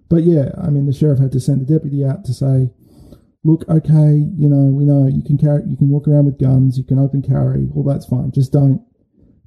But 0.08 0.24
yeah, 0.24 0.50
I 0.62 0.70
mean, 0.70 0.86
the 0.86 0.92
sheriff 0.92 1.18
had 1.18 1.32
to 1.32 1.40
send 1.40 1.62
a 1.62 1.64
deputy 1.64 2.04
out 2.04 2.24
to 2.26 2.34
say, 2.34 2.70
look, 3.44 3.68
okay, 3.68 4.22
you 4.36 4.48
know, 4.48 4.70
we 4.72 4.84
know 4.84 5.08
you 5.08 5.22
can 5.24 5.38
carry, 5.38 5.62
you 5.66 5.76
can 5.76 5.88
walk 5.88 6.06
around 6.06 6.26
with 6.26 6.38
guns, 6.38 6.78
you 6.78 6.84
can 6.84 6.98
open 6.98 7.22
carry, 7.22 7.68
all 7.74 7.82
that's 7.82 8.06
fine. 8.06 8.30
Just 8.30 8.52
don't, 8.52 8.84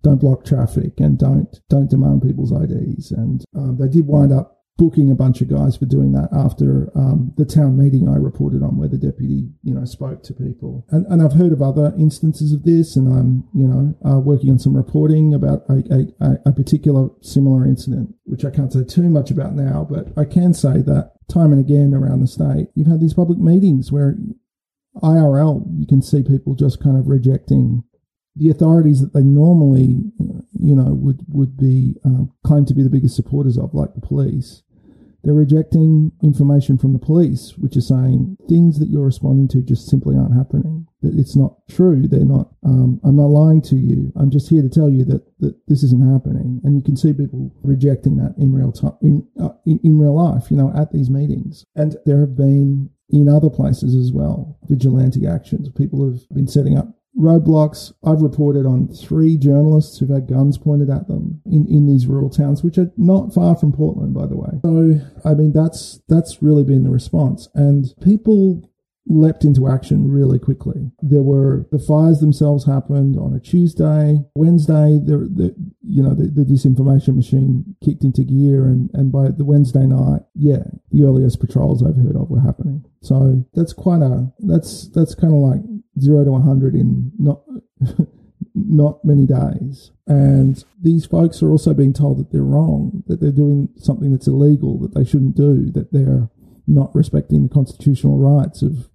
don't 0.03 0.19
block 0.19 0.43
traffic 0.43 0.93
and 0.99 1.17
don't, 1.17 1.59
don't 1.69 1.89
demand 1.89 2.21
people's 2.21 2.51
IDs. 2.51 3.11
And 3.11 3.43
um, 3.55 3.77
they 3.77 3.87
did 3.87 4.07
wind 4.07 4.33
up 4.33 4.54
booking 4.77 5.09
a 5.09 5.15
bunch 5.15 5.41
of 5.41 5.49
guys 5.49 5.77
for 5.77 5.85
doing 5.85 6.11
that 6.11 6.27
after 6.33 6.91
um, 6.95 7.33
the 7.37 7.45
town 7.45 7.77
meeting 7.77 8.09
I 8.09 8.15
reported 8.15 8.61
on 8.61 8.77
where 8.77 8.89
the 8.89 8.97
deputy, 8.97 9.49
you 9.63 9.73
know, 9.73 9.85
spoke 9.85 10.21
to 10.23 10.33
people. 10.33 10.85
And, 10.89 11.05
and 11.07 11.21
I've 11.21 11.33
heard 11.33 11.53
of 11.53 11.61
other 11.61 11.93
instances 11.97 12.51
of 12.51 12.63
this 12.63 12.97
and 12.97 13.07
I'm, 13.07 13.47
you 13.53 13.67
know, 13.67 13.95
uh, 14.05 14.19
working 14.19 14.49
on 14.49 14.59
some 14.59 14.75
reporting 14.75 15.33
about 15.33 15.63
a, 15.69 16.11
a, 16.19 16.49
a 16.49 16.51
particular 16.51 17.07
similar 17.21 17.65
incident, 17.65 18.15
which 18.25 18.43
I 18.43 18.49
can't 18.49 18.73
say 18.73 18.83
too 18.83 19.09
much 19.09 19.31
about 19.31 19.53
now, 19.53 19.87
but 19.89 20.07
I 20.17 20.25
can 20.25 20.53
say 20.53 20.81
that 20.81 21.13
time 21.29 21.53
and 21.53 21.61
again 21.61 21.93
around 21.93 22.19
the 22.19 22.27
state, 22.27 22.67
you've 22.75 22.87
had 22.87 22.99
these 22.99 23.13
public 23.13 23.39
meetings 23.39 23.93
where 23.93 24.17
IRL, 25.01 25.65
you 25.79 25.87
can 25.87 26.01
see 26.01 26.21
people 26.21 26.53
just 26.53 26.83
kind 26.83 26.97
of 26.97 27.07
rejecting 27.07 27.83
the 28.35 28.49
authorities 28.49 28.99
that 28.99 29.13
they 29.13 29.23
normally, 29.23 30.11
you 30.59 30.75
know, 30.75 30.93
would 30.93 31.21
would 31.29 31.55
be 31.55 31.95
um, 32.03 32.31
claimed 32.43 32.67
to 32.67 32.73
be 32.73 32.83
the 32.83 32.89
biggest 32.89 33.15
supporters 33.15 33.57
of, 33.57 33.73
like 33.73 33.93
the 33.93 34.01
police, 34.01 34.63
they're 35.25 35.33
rejecting 35.33 36.11
information 36.23 36.77
from 36.77 36.93
the 36.93 36.99
police, 36.99 37.55
which 37.57 37.75
is 37.75 37.87
saying 37.87 38.37
things 38.47 38.77
that 38.79 38.89
you're 38.89 39.05
responding 39.05 39.47
to 39.49 39.63
just 39.63 39.89
simply 39.89 40.15
aren't 40.15 40.37
happening. 40.37 40.85
That 41.01 41.15
it's 41.15 41.35
not 41.35 41.67
true. 41.67 42.07
They're 42.07 42.23
not. 42.23 42.51
Um, 42.63 43.01
I'm 43.03 43.15
not 43.15 43.31
lying 43.31 43.63
to 43.63 43.75
you. 43.75 44.13
I'm 44.15 44.29
just 44.29 44.49
here 44.49 44.61
to 44.61 44.69
tell 44.69 44.87
you 44.87 45.03
that 45.05 45.25
that 45.39 45.55
this 45.67 45.81
isn't 45.81 46.13
happening. 46.13 46.61
And 46.63 46.75
you 46.75 46.83
can 46.83 46.95
see 46.95 47.11
people 47.11 47.51
rejecting 47.63 48.17
that 48.17 48.35
in 48.37 48.53
real 48.53 48.71
time, 48.71 48.97
in, 49.01 49.27
uh, 49.41 49.49
in 49.65 49.79
in 49.83 49.97
real 49.97 50.15
life. 50.15 50.51
You 50.51 50.57
know, 50.57 50.71
at 50.77 50.93
these 50.93 51.09
meetings. 51.09 51.65
And 51.75 51.97
there 52.05 52.19
have 52.19 52.37
been 52.37 52.91
in 53.09 53.27
other 53.27 53.49
places 53.49 53.95
as 53.95 54.11
well 54.13 54.59
vigilante 54.69 55.25
actions. 55.25 55.69
People 55.69 56.07
have 56.07 56.21
been 56.29 56.47
setting 56.47 56.77
up 56.77 56.87
roadblocks. 57.17 57.93
I've 58.05 58.21
reported 58.21 58.65
on 58.65 58.87
three 58.89 59.37
journalists 59.37 59.97
who've 59.97 60.09
had 60.09 60.27
guns 60.27 60.57
pointed 60.57 60.89
at 60.89 61.07
them 61.07 61.41
in, 61.45 61.65
in 61.67 61.87
these 61.87 62.07
rural 62.07 62.29
towns, 62.29 62.63
which 62.63 62.77
are 62.77 62.91
not 62.97 63.33
far 63.33 63.55
from 63.55 63.71
Portland, 63.71 64.13
by 64.13 64.27
the 64.27 64.37
way. 64.37 64.59
So, 64.63 65.29
I 65.29 65.33
mean, 65.33 65.53
that's, 65.53 66.01
that's 66.07 66.41
really 66.41 66.63
been 66.63 66.83
the 66.83 66.89
response. 66.89 67.47
And 67.55 67.93
people 68.01 68.69
leapt 69.07 69.43
into 69.45 69.67
action 69.67 70.09
really 70.09 70.39
quickly. 70.39 70.91
There 71.01 71.21
were 71.21 71.67
the 71.71 71.79
fires 71.79 72.19
themselves 72.19 72.65
happened 72.65 73.17
on 73.17 73.33
a 73.33 73.39
Tuesday, 73.39 74.19
Wednesday. 74.35 74.99
The, 75.03 75.29
the 75.33 75.55
you 75.81 76.01
know 76.01 76.15
the, 76.15 76.27
the, 76.27 76.43
disinformation 76.43 77.15
machine 77.15 77.75
kicked 77.83 78.03
into 78.03 78.23
gear, 78.23 78.65
and 78.65 78.89
and 78.93 79.11
by 79.11 79.29
the 79.29 79.45
Wednesday 79.45 79.85
night, 79.85 80.21
yeah, 80.33 80.63
the 80.91 81.03
earliest 81.03 81.39
patrols 81.39 81.83
I've 81.83 81.95
heard 81.95 82.15
of 82.15 82.29
were 82.29 82.41
happening. 82.41 82.83
So 83.01 83.45
that's 83.53 83.73
quite 83.73 84.01
a 84.01 84.31
that's 84.39 84.89
that's 84.89 85.13
kind 85.13 85.33
of 85.33 85.39
like 85.39 85.61
zero 85.99 86.23
to 86.23 86.31
100 86.31 86.75
in 86.75 87.11
not 87.17 87.41
not 88.55 89.03
many 89.03 89.25
days. 89.25 89.91
And 90.07 90.63
these 90.81 91.05
folks 91.05 91.43
are 91.43 91.49
also 91.49 91.73
being 91.73 91.93
told 91.93 92.19
that 92.19 92.31
they're 92.31 92.41
wrong, 92.41 93.03
that 93.07 93.19
they're 93.19 93.31
doing 93.31 93.69
something 93.77 94.11
that's 94.11 94.27
illegal, 94.27 94.79
that 94.79 94.93
they 94.93 95.03
shouldn't 95.03 95.35
do, 95.35 95.71
that 95.71 95.91
they're 95.91 96.29
not 96.67 96.95
respecting 96.95 97.43
the 97.43 97.53
constitutional 97.53 98.17
rights 98.17 98.61
of 98.61 98.89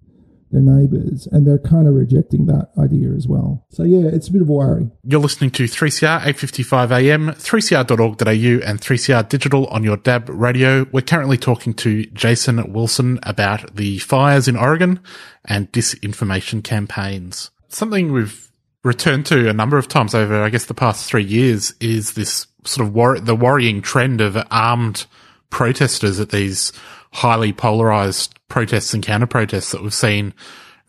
their 0.51 0.61
neighbours, 0.61 1.27
and 1.27 1.45
they're 1.45 1.59
kind 1.59 1.87
of 1.87 1.93
rejecting 1.93 2.45
that 2.47 2.69
idea 2.77 3.09
as 3.11 3.27
well. 3.27 3.65
So 3.69 3.83
yeah, 3.83 4.07
it's 4.07 4.27
a 4.27 4.31
bit 4.31 4.41
of 4.41 4.49
a 4.49 4.51
worry. 4.51 4.89
You're 5.03 5.19
listening 5.19 5.51
to 5.51 5.63
3CR 5.63 6.17
855 6.17 6.91
AM, 6.91 7.27
3cr.org.au 7.29 8.67
and 8.67 8.81
3CR 8.81 9.29
Digital 9.29 9.67
on 9.67 9.83
your 9.83 9.97
DAB 9.97 10.29
radio. 10.29 10.85
We're 10.91 11.01
currently 11.01 11.37
talking 11.37 11.73
to 11.75 12.05
Jason 12.07 12.71
Wilson 12.73 13.19
about 13.23 13.75
the 13.75 13.99
fires 13.99 14.47
in 14.47 14.55
Oregon 14.55 14.99
and 15.45 15.71
disinformation 15.71 16.63
campaigns. 16.63 17.51
Something 17.69 18.11
we've 18.11 18.51
returned 18.83 19.25
to 19.27 19.49
a 19.49 19.53
number 19.53 19.77
of 19.77 19.87
times 19.87 20.15
over, 20.15 20.41
I 20.41 20.49
guess, 20.49 20.65
the 20.65 20.73
past 20.73 21.07
three 21.07 21.23
years 21.23 21.73
is 21.79 22.13
this 22.13 22.47
sort 22.63 22.87
of 22.87 22.93
wor- 22.93 23.19
the 23.19 23.35
worrying 23.35 23.81
trend 23.81 24.21
of 24.21 24.37
armed 24.49 25.05
protesters 25.49 26.19
at 26.19 26.29
these 26.29 26.71
highly 27.13 27.53
polarized 27.53 28.39
protests 28.47 28.93
and 28.93 29.03
counter 29.03 29.27
protests 29.27 29.71
that 29.71 29.81
we've 29.81 29.93
seen 29.93 30.33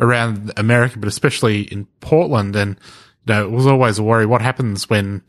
around 0.01 0.53
America, 0.57 0.99
but 0.99 1.09
especially 1.09 1.63
in 1.63 1.87
Portland. 2.01 2.57
And, 2.57 2.79
you 3.27 3.35
know, 3.35 3.45
it 3.45 3.51
was 3.51 3.67
always 3.67 3.99
a 3.99 4.03
worry. 4.03 4.27
What 4.27 4.43
happens 4.43 4.89
when 4.89 5.23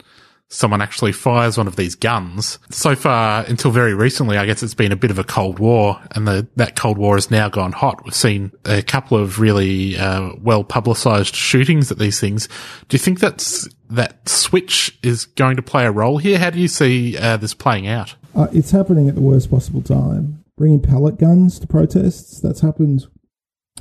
someone 0.49 0.81
actually 0.81 1.11
fires 1.11 1.57
one 1.57 1.67
of 1.67 1.75
these 1.75 1.95
guns? 1.95 2.59
So 2.69 2.95
far, 2.95 3.43
until 3.45 3.71
very 3.71 3.93
recently, 3.93 4.37
I 4.37 4.45
guess 4.45 4.61
it's 4.61 4.75
been 4.75 4.91
a 4.91 4.95
bit 4.95 5.09
of 5.09 5.17
a 5.17 5.23
cold 5.23 5.59
war 5.59 5.99
and 6.11 6.27
the, 6.27 6.47
that 6.57 6.75
cold 6.75 6.97
war 6.97 7.15
has 7.15 7.31
now 7.31 7.49
gone 7.49 7.71
hot. 7.71 8.03
We've 8.03 8.13
seen 8.13 8.51
a 8.65 8.83
couple 8.83 9.17
of 9.17 9.39
really, 9.39 9.97
uh, 9.97 10.33
well 10.39 10.63
publicized 10.63 11.35
shootings 11.35 11.91
at 11.91 11.97
these 11.97 12.19
things. 12.19 12.47
Do 12.87 12.95
you 12.95 12.99
think 12.99 13.19
that's, 13.19 13.67
that 13.89 14.27
switch 14.29 14.97
is 15.01 15.25
going 15.25 15.55
to 15.55 15.63
play 15.63 15.85
a 15.85 15.91
role 15.91 16.19
here? 16.19 16.37
How 16.37 16.51
do 16.51 16.59
you 16.59 16.67
see, 16.67 17.17
uh, 17.17 17.37
this 17.37 17.53
playing 17.53 17.87
out? 17.87 18.15
Uh, 18.35 18.47
it's 18.51 18.71
happening 18.71 19.09
at 19.09 19.15
the 19.15 19.21
worst 19.21 19.51
possible 19.51 19.81
time 19.81 20.42
bringing 20.63 20.81
pellet 20.81 21.17
guns 21.17 21.59
to 21.59 21.67
protests. 21.67 22.39
That's 22.39 22.61
happened 22.61 23.07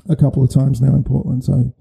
a 0.09 0.16
couple 0.16 0.42
of 0.42 0.51
times 0.51 0.81
now 0.81 0.97
in 0.97 1.05
Portland. 1.05 1.45
So, 1.45 1.53
you 1.53 1.73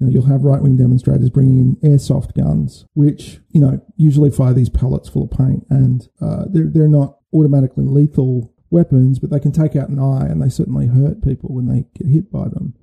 know, 0.00 0.08
you'll 0.10 0.26
have 0.26 0.42
right 0.42 0.60
wing 0.60 0.76
demonstrators 0.76 1.30
bringing 1.30 1.78
in 1.80 1.92
airsoft 1.92 2.34
guns, 2.34 2.84
which, 2.94 3.38
you 3.50 3.60
know, 3.60 3.80
usually 3.96 4.32
fire 4.32 4.52
these 4.52 4.68
pellets 4.68 5.08
full 5.08 5.26
of 5.26 5.30
paint 5.30 5.64
and 5.70 6.08
uh, 6.20 6.46
they're, 6.48 6.66
they're 6.66 6.88
not 6.88 7.18
automatically 7.32 7.84
lethal 7.84 8.52
weapons, 8.70 9.20
but 9.20 9.30
they 9.30 9.38
can 9.38 9.52
take 9.52 9.76
out 9.76 9.90
an 9.90 10.00
eye 10.00 10.26
and 10.26 10.42
they 10.42 10.48
certainly 10.48 10.88
hurt 10.88 11.22
people 11.22 11.54
when 11.54 11.68
they 11.68 11.84
get 11.96 12.12
hit 12.12 12.32
by 12.32 12.48
them. 12.48 12.74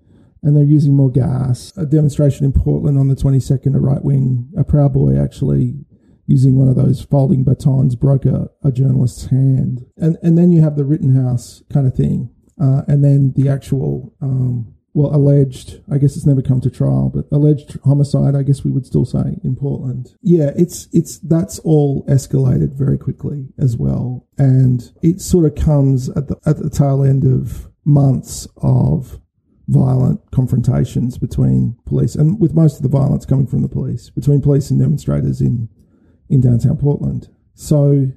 And 0.43 0.55
they're 0.55 0.63
using 0.63 0.95
more 0.95 1.11
gas. 1.11 1.73
A 1.75 1.85
demonstration 1.85 2.45
in 2.45 2.53
Portland 2.53 2.97
on 2.97 3.09
the 3.09 3.15
22nd, 3.15 3.75
a 3.75 3.79
right 3.81 4.01
wing, 4.01 4.47
a 4.57 4.63
Proud 4.63 4.93
Boy 4.93 5.21
actually 5.21 5.73
using 6.27 6.55
one 6.55 6.67
of 6.67 6.75
those 6.75 7.01
folding 7.01 7.43
batons 7.43 7.95
broke 7.95 8.25
a, 8.25 8.49
a 8.63 8.71
journalist's 8.71 9.25
hand. 9.25 9.85
And, 9.97 10.17
and 10.23 10.37
then 10.37 10.51
you 10.51 10.61
have 10.61 10.75
the 10.75 10.85
Rittenhouse 10.85 11.63
kind 11.71 11.87
of 11.87 11.95
thing. 11.95 12.31
Uh, 12.59 12.81
and 12.87 13.03
then 13.03 13.33
the 13.35 13.49
actual, 13.49 14.13
um, 14.21 14.73
well, 14.93 15.13
alleged, 15.13 15.81
I 15.91 15.97
guess 15.97 16.15
it's 16.15 16.25
never 16.25 16.41
come 16.41 16.61
to 16.61 16.69
trial, 16.69 17.11
but 17.13 17.25
alleged 17.35 17.77
homicide, 17.83 18.35
I 18.35 18.43
guess 18.43 18.63
we 18.63 18.71
would 18.71 18.85
still 18.85 19.05
say 19.05 19.37
in 19.43 19.55
Portland. 19.55 20.15
Yeah, 20.21 20.51
it's, 20.55 20.87
it's, 20.93 21.19
that's 21.19 21.59
all 21.59 22.05
escalated 22.05 22.73
very 22.73 22.97
quickly 22.97 23.49
as 23.57 23.75
well. 23.75 24.25
And 24.37 24.91
it 25.01 25.19
sort 25.21 25.45
of 25.45 25.55
comes 25.55 26.09
at 26.09 26.27
the, 26.27 26.39
at 26.45 26.57
the 26.57 26.69
tail 26.69 27.03
end 27.03 27.25
of 27.25 27.69
months 27.83 28.47
of 28.57 29.19
violent 29.67 30.21
confrontations 30.31 31.17
between 31.17 31.75
police, 31.85 32.15
and 32.15 32.39
with 32.39 32.53
most 32.53 32.77
of 32.77 32.83
the 32.83 32.89
violence 32.89 33.25
coming 33.25 33.47
from 33.47 33.63
the 33.63 33.67
police, 33.67 34.09
between 34.09 34.41
police 34.41 34.69
and 34.69 34.79
demonstrators 34.79 35.41
in, 35.41 35.67
in 36.29 36.41
downtown 36.41 36.77
Portland. 36.77 37.29
So, 37.53 38.07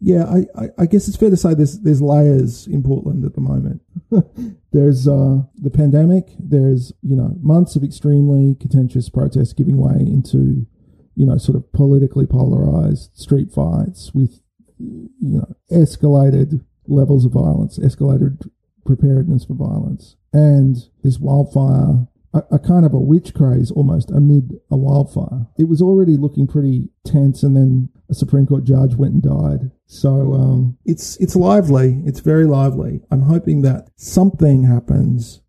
yeah, 0.00 0.24
I, 0.24 0.62
I, 0.62 0.68
I 0.78 0.86
guess 0.86 1.08
it's 1.08 1.16
fair 1.16 1.30
to 1.30 1.36
say 1.36 1.54
there's 1.54 1.80
there's 1.80 2.02
layers 2.02 2.66
in 2.66 2.82
Portland 2.82 3.24
at 3.24 3.34
the 3.34 3.40
moment. 3.40 3.82
there's 4.72 5.08
uh, 5.08 5.42
the 5.56 5.70
pandemic. 5.70 6.28
There's 6.38 6.92
you 7.02 7.16
know 7.16 7.34
months 7.40 7.76
of 7.76 7.82
extremely 7.82 8.56
contentious 8.60 9.08
protests 9.08 9.52
giving 9.52 9.76
way 9.76 10.00
into 10.00 10.66
you 11.14 11.26
know 11.26 11.36
sort 11.36 11.56
of 11.56 11.72
politically 11.72 12.26
polarized 12.26 13.10
street 13.16 13.50
fights 13.50 14.12
with 14.14 14.40
you 14.78 15.10
know 15.20 15.54
escalated 15.70 16.64
levels 16.86 17.24
of 17.24 17.32
violence, 17.32 17.78
escalated 17.78 18.48
preparedness 18.86 19.44
for 19.44 19.54
violence, 19.54 20.16
and 20.32 20.76
this 21.02 21.18
wildfire 21.18 22.06
a, 22.34 22.42
a, 22.52 22.58
kind 22.58 22.84
of 22.84 22.92
a 22.92 22.98
witch 22.98 23.34
craze 23.34 23.70
almost 23.70 24.10
amid 24.10 24.52
a 24.70 24.76
wildfire. 24.76 25.46
It 25.58 25.68
was 25.68 25.80
already 25.80 26.16
looking 26.16 26.46
pretty 26.46 26.90
tense, 27.04 27.42
and 27.42 27.56
then 27.56 27.88
a 28.10 28.14
Supreme 28.14 28.46
Court 28.46 28.64
judge 28.64 28.94
went 28.94 29.14
and 29.14 29.22
died. 29.22 29.70
So 29.86 30.34
um, 30.34 30.78
it's 30.84 31.16
it's 31.16 31.36
lively. 31.36 32.02
It's 32.04 32.20
very 32.20 32.46
lively. 32.46 33.00
I'm 33.10 33.22
hoping 33.22 33.62
that 33.62 33.88
something 33.96 34.64
happens 34.64 35.40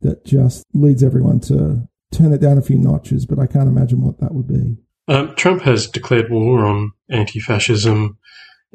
that 0.00 0.24
just 0.24 0.64
leads 0.74 1.02
everyone 1.02 1.40
to 1.40 1.88
turn 2.12 2.32
it 2.32 2.40
down 2.40 2.58
a 2.58 2.62
few 2.62 2.78
notches, 2.78 3.26
but 3.26 3.38
I 3.38 3.46
can't 3.46 3.68
imagine 3.68 4.02
what 4.02 4.18
that 4.20 4.34
would 4.34 4.48
be. 4.48 4.76
Um, 5.08 5.34
Trump 5.34 5.62
has 5.62 5.86
declared 5.86 6.30
war 6.30 6.64
on 6.64 6.92
anti-fascism 7.10 8.18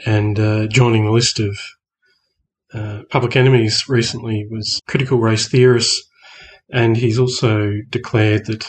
and 0.06 0.40
uh, 0.40 0.68
joining 0.68 1.06
the 1.06 1.12
list 1.12 1.40
of 1.40 1.60
uh, 2.74 3.04
public 3.10 3.36
enemies 3.36 3.88
recently 3.88 4.46
was 4.50 4.80
critical 4.88 5.20
race 5.20 5.48
theorists 5.48 6.07
and 6.72 6.98
he's 6.98 7.20
also 7.20 7.72
declared 7.90 8.46
that 8.46 8.66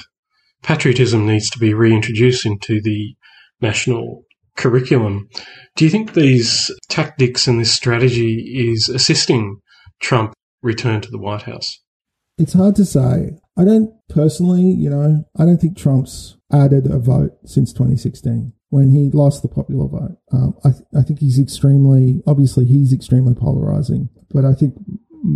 patriotism 0.62 1.26
needs 1.26 1.50
to 1.50 1.58
be 1.58 1.74
reintroduced 1.74 2.46
into 2.46 2.80
the 2.80 3.14
national 3.60 4.24
curriculum. 4.56 5.28
Do 5.76 5.84
you 5.84 5.90
think 5.90 6.12
these 6.12 6.70
tactics 6.88 7.46
and 7.46 7.60
this 7.60 7.72
strategy 7.72 8.70
is 8.70 8.88
assisting 8.88 9.60
Trump 10.00 10.34
return 10.62 11.00
to 11.00 11.10
the 11.10 11.18
White 11.18 11.42
House? 11.42 11.80
It's 12.36 12.52
hard 12.52 12.76
to 12.76 12.84
say. 12.84 13.30
I 13.56 13.64
don't 13.64 13.90
personally, 14.08 14.62
you 14.62 14.88
know, 14.88 15.24
I 15.36 15.44
don't 15.44 15.60
think 15.60 15.76
Trump's 15.76 16.36
added 16.52 16.86
a 16.86 16.98
vote 16.98 17.32
since 17.44 17.72
2016 17.72 18.52
when 18.70 18.90
he 18.90 19.10
lost 19.12 19.42
the 19.42 19.48
popular 19.48 19.88
vote. 19.88 20.18
Um, 20.32 20.54
I, 20.64 20.70
th- 20.70 20.84
I 20.96 21.02
think 21.02 21.20
he's 21.20 21.38
extremely, 21.38 22.22
obviously, 22.26 22.64
he's 22.64 22.92
extremely 22.92 23.34
polarizing, 23.34 24.08
but 24.30 24.44
I 24.44 24.54
think 24.54 24.74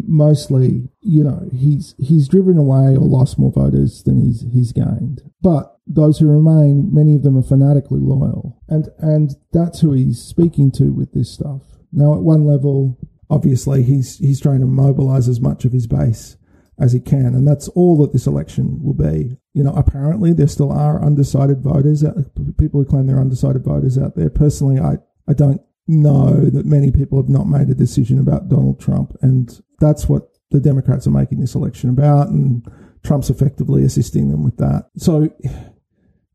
mostly, 0.07 0.89
you 1.01 1.23
know, 1.23 1.49
he's 1.53 1.95
he's 1.99 2.29
driven 2.29 2.59
away 2.59 2.97
or 2.97 3.07
lost 3.07 3.39
more 3.39 3.53
voters 3.53 4.03
than 4.03 4.21
he's 4.21 4.45
he's 4.53 4.73
gained. 4.73 5.23
But 5.41 5.79
those 5.87 6.19
who 6.19 6.27
remain, 6.27 6.95
many 6.95 7.17
of 7.17 7.23
them 7.23 7.37
are 7.37 7.43
fanatically 7.43 8.01
loyal, 8.01 8.61
and 8.69 8.89
and 8.99 9.37
that's 9.53 9.81
who 9.81 9.93
he's 9.93 10.21
speaking 10.21 10.71
to 10.73 10.93
with 10.93 11.13
this 11.13 11.31
stuff. 11.31 11.63
Now, 11.93 12.15
at 12.15 12.23
one 12.23 12.47
level, 12.47 12.99
obviously, 13.29 13.83
he's 13.83 14.19
he's 14.19 14.41
trying 14.41 14.61
to 14.61 14.67
mobilize 14.67 15.29
as 15.29 15.41
much 15.41 15.65
of 15.65 15.73
his 15.73 15.87
base 15.87 16.37
as 16.79 16.93
he 16.93 17.01
can, 17.01 17.35
and 17.35 17.47
that's 17.47 17.69
all 17.69 17.97
that 17.99 18.13
this 18.13 18.27
election 18.27 18.83
will 18.83 18.95
be. 18.95 19.37
You 19.53 19.65
know, 19.65 19.75
apparently 19.75 20.33
there 20.33 20.49
still 20.49 20.73
are 20.73 21.03
undecided 21.03 21.63
voters, 21.63 22.03
uh, 22.03 22.23
people 22.59 22.81
who 22.81 22.87
claim 22.87 23.07
they're 23.07 23.21
undecided 23.21 23.65
voters 23.65 23.99
out 23.99 24.17
there. 24.17 24.31
Personally, 24.31 24.81
I 24.81 24.99
I 25.29 25.35
don't 25.35 25.61
know 25.87 26.45
that 26.45 26.65
many 26.65 26.91
people 26.91 27.19
have 27.21 27.29
not 27.29 27.49
made 27.49 27.69
a 27.69 27.75
decision 27.75 28.19
about 28.19 28.49
Donald 28.49 28.81
Trump, 28.81 29.17
and 29.21 29.61
that's 29.83 30.09
what 30.09 30.29
the 30.51 30.61
Democrats 30.61 31.07
are 31.07 31.11
making 31.11 31.41
this 31.41 31.55
election 31.55 31.91
about, 31.91 32.29
and 32.29 32.65
Trump's 33.03 33.31
effectively 33.31 33.85
assisting 33.85 34.31
them 34.31 34.45
with 34.45 34.57
that. 34.59 34.91
So 34.97 35.29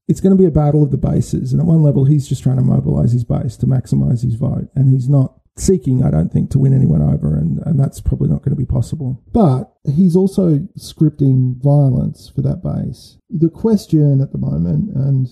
it's 0.07 0.19
going 0.19 0.35
to 0.35 0.41
be 0.41 0.47
a 0.47 0.51
battle 0.51 0.83
of 0.83 0.91
the 0.91 0.97
bases, 0.97 1.53
and 1.53 1.61
at 1.61 1.67
one 1.67 1.81
level, 1.81 2.05
he's 2.05 2.27
just 2.27 2.43
trying 2.43 2.57
to 2.57 2.63
mobilize 2.63 3.13
his 3.13 3.23
base 3.23 3.55
to 3.57 3.65
maximize 3.65 4.21
his 4.21 4.35
vote, 4.35 4.69
and 4.75 4.89
he's 4.89 5.07
not 5.07 5.39
seeking, 5.55 6.03
I 6.03 6.11
don't 6.11 6.31
think, 6.31 6.51
to 6.51 6.59
win 6.59 6.73
anyone 6.73 7.01
over, 7.01 7.35
and, 7.35 7.59
and 7.65 7.79
that's 7.79 8.01
probably 8.01 8.29
not 8.29 8.39
going 8.39 8.51
to 8.51 8.63
be 8.63 8.65
possible. 8.65 9.23
But 9.31 9.73
he's 9.95 10.15
also 10.15 10.59
scripting 10.77 11.61
violence 11.63 12.29
for 12.29 12.41
that 12.43 12.61
base. 12.61 13.17
The 13.29 13.49
question 13.49 14.21
at 14.21 14.31
the 14.31 14.37
moment, 14.37 14.95
and 14.95 15.27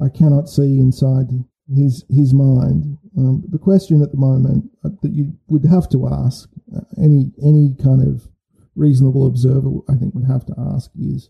I 0.00 0.08
cannot 0.08 0.48
see 0.48 0.78
inside 0.78 1.28
his 1.76 2.04
his 2.08 2.32
mind. 2.34 2.98
Um, 3.16 3.44
the 3.48 3.58
question 3.58 4.02
at 4.02 4.10
the 4.10 4.18
moment 4.18 4.70
uh, 4.84 4.90
that 5.02 5.12
you 5.12 5.34
would 5.48 5.64
have 5.66 5.88
to 5.90 6.08
ask 6.08 6.48
uh, 6.74 6.80
any 6.98 7.32
any 7.42 7.74
kind 7.82 8.06
of 8.06 8.28
reasonable 8.74 9.26
observer, 9.26 9.70
I 9.88 9.96
think, 9.96 10.14
would 10.14 10.26
have 10.26 10.46
to 10.46 10.54
ask 10.74 10.90
is, 10.98 11.28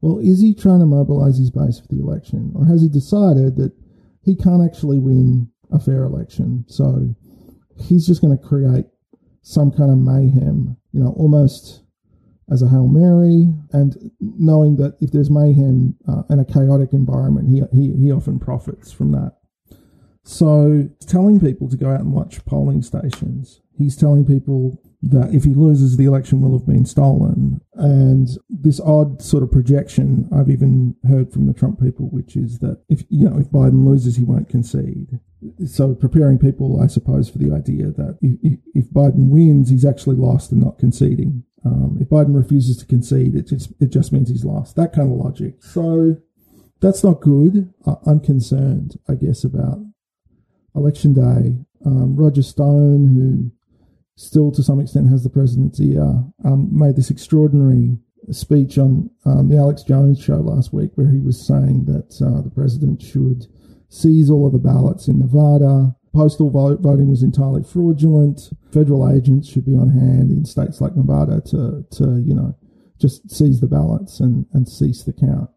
well, 0.00 0.18
is 0.18 0.40
he 0.40 0.54
trying 0.54 0.80
to 0.80 0.86
mobilise 0.86 1.38
his 1.38 1.50
base 1.50 1.78
for 1.78 1.88
the 1.88 2.00
election, 2.00 2.52
or 2.54 2.64
has 2.64 2.82
he 2.82 2.88
decided 2.88 3.56
that 3.56 3.72
he 4.22 4.34
can't 4.34 4.64
actually 4.64 4.98
win 4.98 5.50
a 5.70 5.78
fair 5.78 6.04
election, 6.04 6.64
so 6.68 7.14
he's 7.78 8.06
just 8.06 8.20
going 8.20 8.36
to 8.36 8.42
create 8.42 8.86
some 9.42 9.70
kind 9.70 9.90
of 9.90 9.98
mayhem, 9.98 10.76
you 10.92 11.02
know, 11.02 11.14
almost 11.16 11.82
as 12.50 12.62
a 12.62 12.68
Hail 12.68 12.88
Mary, 12.88 13.52
and 13.72 14.10
knowing 14.20 14.76
that 14.76 14.96
if 15.00 15.12
there's 15.12 15.30
mayhem 15.30 15.94
uh, 16.08 16.22
in 16.30 16.40
a 16.40 16.44
chaotic 16.44 16.92
environment, 16.92 17.48
he, 17.48 17.62
he, 17.72 17.96
he 17.96 18.12
often 18.12 18.38
profits 18.38 18.90
from 18.90 19.12
that. 19.12 19.36
So, 20.30 20.88
telling 21.08 21.40
people 21.40 21.68
to 21.68 21.76
go 21.76 21.90
out 21.90 21.98
and 21.98 22.12
watch 22.12 22.44
polling 22.44 22.82
stations, 22.82 23.60
he's 23.76 23.96
telling 23.96 24.24
people 24.24 24.80
that 25.02 25.34
if 25.34 25.42
he 25.42 25.54
loses, 25.54 25.96
the 25.96 26.04
election 26.04 26.40
will 26.40 26.56
have 26.56 26.68
been 26.68 26.86
stolen. 26.86 27.60
And 27.74 28.28
this 28.48 28.78
odd 28.78 29.20
sort 29.20 29.42
of 29.42 29.50
projection 29.50 30.28
I've 30.32 30.48
even 30.48 30.94
heard 31.08 31.32
from 31.32 31.48
the 31.48 31.52
Trump 31.52 31.80
people, 31.80 32.08
which 32.10 32.36
is 32.36 32.60
that 32.60 32.80
if 32.88 33.02
you 33.08 33.28
know 33.28 33.38
if 33.40 33.50
Biden 33.50 33.84
loses, 33.84 34.18
he 34.18 34.24
won't 34.24 34.48
concede. 34.48 35.18
So 35.66 35.96
preparing 35.96 36.38
people, 36.38 36.80
I 36.80 36.86
suppose, 36.86 37.28
for 37.28 37.38
the 37.38 37.52
idea 37.52 37.86
that 37.86 38.16
if, 38.22 38.60
if 38.72 38.88
Biden 38.90 39.30
wins, 39.30 39.68
he's 39.68 39.84
actually 39.84 40.16
lost 40.16 40.52
and 40.52 40.62
not 40.62 40.78
conceding. 40.78 41.42
Um, 41.64 41.98
if 42.00 42.08
Biden 42.08 42.36
refuses 42.36 42.76
to 42.76 42.86
concede, 42.86 43.34
it 43.34 43.48
just 43.48 43.72
it 43.80 43.90
just 43.90 44.12
means 44.12 44.30
he's 44.30 44.44
lost. 44.44 44.76
That 44.76 44.92
kind 44.92 45.10
of 45.10 45.18
logic. 45.18 45.56
So 45.60 46.18
that's 46.80 47.02
not 47.02 47.20
good. 47.20 47.74
I'm 48.06 48.20
concerned, 48.20 48.96
I 49.08 49.14
guess, 49.14 49.42
about 49.42 49.80
election 50.74 51.14
day, 51.14 51.56
um, 51.84 52.16
Roger 52.16 52.42
Stone, 52.42 53.08
who 53.14 53.50
still 54.16 54.52
to 54.52 54.62
some 54.62 54.80
extent 54.80 55.08
has 55.08 55.24
the 55.24 55.30
president's 55.30 55.80
ear, 55.80 56.24
um, 56.44 56.68
made 56.70 56.96
this 56.96 57.10
extraordinary 57.10 57.96
speech 58.30 58.78
on 58.78 59.10
um, 59.24 59.48
the 59.48 59.56
Alex 59.56 59.82
Jones 59.82 60.20
show 60.20 60.36
last 60.36 60.72
week, 60.72 60.90
where 60.94 61.10
he 61.10 61.18
was 61.18 61.44
saying 61.44 61.86
that 61.86 62.20
uh, 62.24 62.42
the 62.42 62.50
president 62.50 63.02
should 63.02 63.46
seize 63.88 64.30
all 64.30 64.46
of 64.46 64.52
the 64.52 64.58
ballots 64.58 65.08
in 65.08 65.18
Nevada. 65.18 65.96
Postal 66.14 66.50
vote, 66.50 66.80
voting 66.80 67.08
was 67.08 67.22
entirely 67.22 67.62
fraudulent. 67.62 68.50
Federal 68.72 69.08
agents 69.10 69.48
should 69.48 69.64
be 69.64 69.74
on 69.74 69.90
hand 69.90 70.30
in 70.30 70.44
states 70.44 70.80
like 70.80 70.96
Nevada 70.96 71.40
to, 71.46 71.84
to 71.92 72.22
you 72.24 72.34
know, 72.34 72.54
just 72.98 73.30
seize 73.30 73.60
the 73.60 73.66
ballots 73.66 74.20
and, 74.20 74.44
and 74.52 74.68
cease 74.68 75.02
the 75.02 75.12
count 75.12 75.50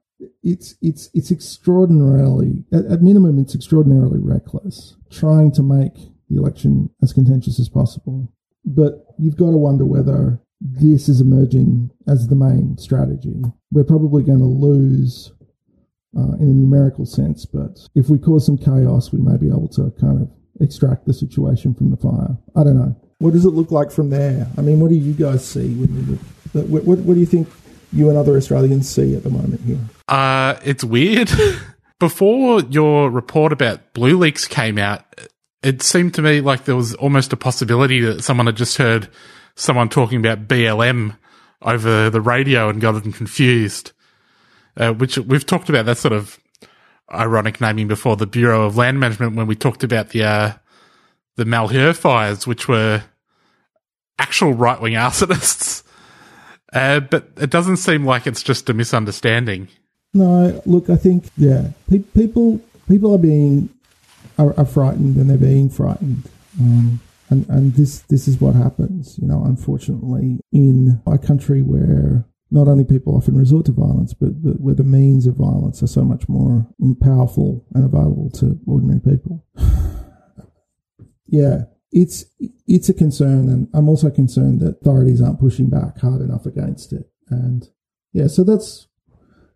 it's 0.44 0.76
it's 0.82 1.10
it's 1.14 1.32
extraordinarily 1.32 2.64
at, 2.72 2.86
at, 2.86 3.02
minimum 3.02 3.40
it's 3.40 3.56
extraordinarily 3.56 4.20
reckless 4.20 4.96
trying 5.10 5.52
to 5.52 5.64
make 5.64 5.94
the 6.30 6.38
election 6.38 6.90
as 7.02 7.14
contentious 7.14 7.60
as 7.60 7.70
possible. 7.70 8.32
But 8.66 9.06
you've 9.20 9.38
got 9.38 9.52
to 9.52 9.58
wonder 9.58 9.86
whether 9.86 10.40
this 10.62 11.10
is 11.10 11.20
emerging 11.20 11.92
as 12.08 12.28
the 12.28 12.36
main 12.36 12.78
strategy. 12.78 13.42
We're 13.72 13.84
probably 13.84 14.24
going 14.24 14.40
to 14.40 14.46
lose 14.46 15.34
uh, 16.18 16.36
in 16.40 16.48
a 16.48 16.54
numerical 16.54 17.06
sense 17.06 17.46
but 17.46 17.80
if 17.96 18.08
we 18.10 18.20
cause 18.20 18.46
some 18.46 18.58
chaos 18.58 19.12
we 19.12 19.20
may 19.20 19.36
be 19.36 19.48
able 19.48 19.68
to 19.68 19.92
kind 20.00 20.22
of 20.22 20.30
extract 20.62 21.06
the 21.06 21.14
situation 21.14 21.74
from 21.74 21.90
the 21.90 21.98
fire. 21.98 22.38
I 22.56 22.64
don't 22.64 22.78
know. 22.78 22.96
What 23.18 23.34
does 23.34 23.46
it 23.46 23.50
look 23.50 23.72
like 23.72 23.92
from 23.92 24.12
there? 24.12 24.48
I 24.58 24.62
mean 24.62 24.80
what 24.80 24.90
do 24.90 24.96
you 24.96 25.14
guys 25.14 25.46
see 25.46 25.74
what, 26.54 26.86
what, 26.86 27.00
what 27.00 27.14
do 27.16 27.20
you 27.20 27.26
think 27.26 27.48
you 27.94 28.10
and 28.10 28.18
other 28.18 28.36
Australians 28.36 28.90
see 28.90 29.16
at 29.16 29.24
the 29.24 29.30
moment 29.30 29.62
here? 29.62 29.80
Uh, 30.08 30.56
it's 30.64 30.84
weird. 30.84 31.32
Before 32.00 32.62
your 32.62 33.10
report 33.10 33.54
about 33.54 33.94
Blue 33.94 34.18
Leaks 34.18 34.46
came 34.48 34.78
out, 34.78 35.06
it 35.62 35.82
seemed 35.82 36.14
to 36.16 36.22
me 36.22 36.42
like 36.42 36.66
there 36.66 36.76
was 36.76 36.94
almost 36.96 37.32
a 37.32 37.38
possibility 37.38 38.02
that 38.02 38.24
someone 38.24 38.48
had 38.48 38.58
just 38.58 38.78
heard 38.78 39.08
someone 39.56 39.88
talking 39.88 40.20
about 40.20 40.48
BLM 40.48 41.18
over 41.62 42.10
the 42.10 42.20
radio 42.20 42.68
and 42.68 42.82
gotten 42.82 43.14
confused. 43.14 43.92
Uh, 44.76 44.92
which 44.92 45.20
we've 45.20 45.46
talked 45.46 45.70
about 45.70 45.86
that 45.86 46.00
sort 46.00 46.14
of 46.14 46.40
ironic 47.14 47.62
naming 47.62 47.88
before 47.88 48.16
the 48.18 48.26
Bureau 48.26 48.66
of 48.66 48.76
Land 48.76 49.00
Management 49.00 49.36
when 49.36 49.46
we 49.46 49.56
talked 49.56 49.84
about 49.84 50.10
the 50.10 50.24
uh, 50.24 50.54
the 51.36 51.46
Malheur 51.46 51.94
fires, 51.94 52.48
which 52.48 52.68
were 52.68 53.04
actual 54.18 54.54
right 54.54 54.82
wing 54.82 54.94
arsonists 54.96 55.83
uh, 56.74 57.00
but 57.00 57.30
it 57.38 57.50
doesn't 57.50 57.78
seem 57.78 58.06
like 58.06 58.28
it's 58.28 58.44
just 58.44 58.70
a 58.70 58.74
misunderstanding. 58.74 59.68
No, 60.14 60.62
look, 60.66 60.90
I 60.90 60.96
think 60.96 61.30
yeah, 61.38 61.70
pe- 61.90 62.00
people 62.00 62.62
people 62.88 63.14
are 63.14 63.20
being 63.20 63.70
are, 64.38 64.58
are, 64.60 64.66
frightened 64.66 65.18
and 65.18 65.30
they're 65.30 65.38
being 65.38 65.70
frightened. 65.70 66.30
Um, 66.60 67.00
And, 67.34 67.50
and 67.50 67.74
this, 67.74 68.02
this 68.10 68.28
is 68.28 68.40
what 68.40 68.54
happens, 68.54 69.18
you 69.18 69.28
know, 69.28 69.44
unfortunately, 69.44 70.40
in 70.52 71.02
a 71.08 71.18
country 71.18 71.64
where 71.64 72.26
not 72.52 72.68
only 72.68 72.84
people 72.84 73.16
often 73.16 73.36
resort 73.36 73.66
to 73.66 73.72
violence, 73.72 74.14
but, 74.14 74.44
but 74.44 74.62
where 74.62 74.76
the 74.76 74.84
means 74.84 75.26
of 75.26 75.36
violence 75.36 75.82
are 75.82 75.88
so 75.88 76.04
much 76.04 76.30
more 76.30 76.68
powerful 77.02 77.66
and 77.74 77.86
available 77.86 78.30
to 78.36 78.60
ordinary 78.68 79.00
people. 79.00 79.44
yeah, 81.26 81.64
it's 81.94 82.26
it's 82.68 82.90
a 82.90 82.94
concern, 82.94 83.50
and 83.50 83.70
I'm 83.74 83.88
also 83.88 84.10
concerned 84.10 84.60
that 84.62 84.82
authorities 84.82 85.22
aren't 85.22 85.40
pushing 85.40 85.70
back 85.70 86.00
hard 86.00 86.22
enough 86.22 86.46
against 86.46 86.92
it. 86.92 87.10
And 87.30 87.70
yeah, 88.12 88.28
so 88.28 88.44
that's 88.44 88.88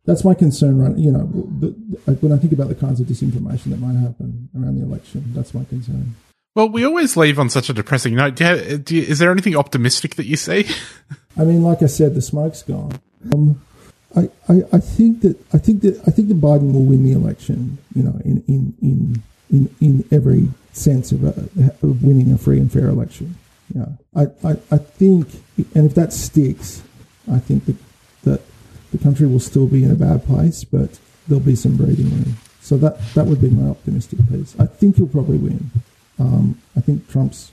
that's 0.06 0.23
my 0.23 0.34
concern. 0.34 0.78
Right, 0.78 0.97
you 0.97 1.12
know, 1.12 1.21
when 1.21 2.32
I 2.32 2.38
think 2.38 2.54
about 2.54 2.69
the 2.69 2.76
kinds 2.76 3.00
of 3.00 3.08
disinformation 3.08 3.71
that 3.71 3.80
might 3.80 4.00
happen 4.00 4.50
around 4.56 4.80
the 4.80 4.86
election, 4.86 5.34
that's 5.34 5.54
my 5.54 5.63
concern. 5.65 6.15
Well, 6.56 6.69
we 6.69 6.86
always 6.86 7.17
leave 7.17 7.38
on 7.38 7.50
such 7.50 7.69
a 7.69 7.73
depressing 7.73 8.15
note. 8.15 8.36
Do 8.36 8.45
you, 8.45 8.78
do 8.80 8.95
you, 8.95 9.04
is 9.04 9.19
there 9.19 9.32
anything 9.32 9.56
optimistic 9.56 10.15
that 10.15 10.26
you 10.26 10.36
see? 10.36 10.67
I 11.38 11.43
mean, 11.43 11.62
like 11.62 11.84
I 11.84 11.86
said, 11.86 12.15
the 12.15 12.21
smoke's 12.21 12.63
gone. 12.63 13.00
Um, 13.32 13.62
I, 14.15 14.30
I, 14.50 14.62
I 14.73 14.80
think 14.80 15.21
that 15.21 15.38
I 15.54 15.58
think 15.58 15.82
that 15.82 16.02
I 16.08 16.12
think 16.12 16.30
that 16.30 16.41
Biden 16.41 16.73
will 16.73 16.86
win 16.86 17.04
the 17.04 17.13
election. 17.13 17.78
You 17.95 18.04
know, 18.04 18.19
in 18.23 18.43
in 18.47 18.73
in 18.82 19.23
in, 19.51 19.73
in 19.79 20.05
every 20.12 20.49
sense 20.73 21.12
of, 21.12 21.23
of 21.23 22.03
winning 22.03 22.31
a 22.31 22.38
free 22.38 22.60
and 22.60 22.71
fair 22.71 22.88
election. 22.88 23.36
Yeah, 23.73 23.88
I, 24.15 24.23
I, 24.47 24.51
I 24.71 24.77
think, 24.77 25.27
and 25.75 25.86
if 25.86 25.95
that 25.95 26.13
sticks, 26.13 26.83
I 27.31 27.39
think 27.39 27.65
that 27.65 27.75
that 28.23 28.41
the 28.91 28.97
country 28.97 29.27
will 29.27 29.39
still 29.39 29.67
be 29.67 29.83
in 29.83 29.91
a 29.91 29.95
bad 29.95 30.25
place, 30.25 30.63
but 30.63 30.99
there'll 31.27 31.43
be 31.43 31.55
some 31.55 31.75
breathing 31.75 32.10
room. 32.10 32.38
So 32.62 32.77
that 32.77 32.99
that 33.15 33.25
would 33.25 33.41
be 33.41 33.49
my 33.49 33.69
optimistic 33.69 34.19
piece. 34.29 34.55
I 34.60 34.65
think 34.65 34.95
he'll 34.95 35.07
probably 35.07 35.38
win. 35.38 35.71
Um, 36.19 36.62
I 36.75 36.81
think 36.81 37.10
Trump's 37.10 37.51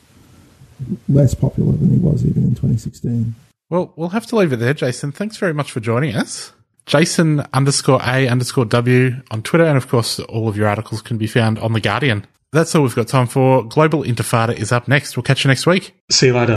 less 1.08 1.34
popular 1.34 1.72
than 1.72 1.90
he 1.90 1.98
was 1.98 2.24
even 2.24 2.44
in 2.44 2.50
2016. 2.50 3.34
Well, 3.70 3.92
we'll 3.96 4.10
have 4.10 4.26
to 4.26 4.36
leave 4.36 4.52
it 4.52 4.56
there, 4.56 4.74
Jason. 4.74 5.12
Thanks 5.12 5.36
very 5.36 5.54
much 5.54 5.72
for 5.72 5.80
joining 5.80 6.14
us. 6.14 6.52
Jason 6.86 7.44
underscore 7.52 8.00
A 8.02 8.28
underscore 8.28 8.66
W 8.66 9.22
on 9.30 9.42
Twitter, 9.42 9.64
and 9.64 9.76
of 9.76 9.88
course, 9.88 10.18
all 10.20 10.48
of 10.48 10.56
your 10.56 10.68
articles 10.68 11.02
can 11.02 11.18
be 11.18 11.26
found 11.26 11.58
on 11.58 11.72
The 11.72 11.80
Guardian. 11.80 12.26
That's 12.52 12.74
all 12.74 12.82
we've 12.82 12.94
got 12.94 13.08
time 13.08 13.26
for. 13.26 13.64
Global 13.64 14.02
Intifada 14.04 14.54
is 14.54 14.70
up 14.70 14.86
next. 14.86 15.16
We'll 15.16 15.24
catch 15.24 15.44
you 15.44 15.48
next 15.48 15.66
week. 15.66 15.94
See 16.10 16.26
you 16.26 16.34
later. 16.34 16.56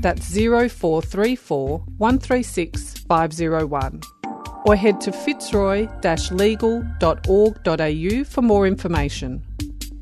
That's 0.00 0.32
0434 0.32 1.78
136 1.98 2.98
501. 2.98 4.00
Or 4.64 4.76
head 4.76 5.00
to 5.02 5.12
fitzroy 5.12 5.86
legal.org.au 6.30 8.24
for 8.24 8.42
more 8.42 8.66
information. 8.66 9.44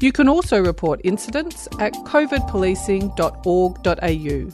You 0.00 0.12
can 0.12 0.28
also 0.28 0.62
report 0.62 1.00
incidents 1.04 1.66
at 1.78 1.94
covidpolicing.org.au. 1.94 4.52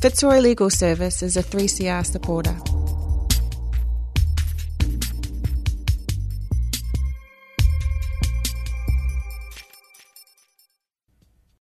Fitzroy 0.00 0.40
Legal 0.40 0.70
Service 0.70 1.22
is 1.22 1.36
a 1.36 1.42
3CR 1.42 2.06
supporter. 2.06 2.56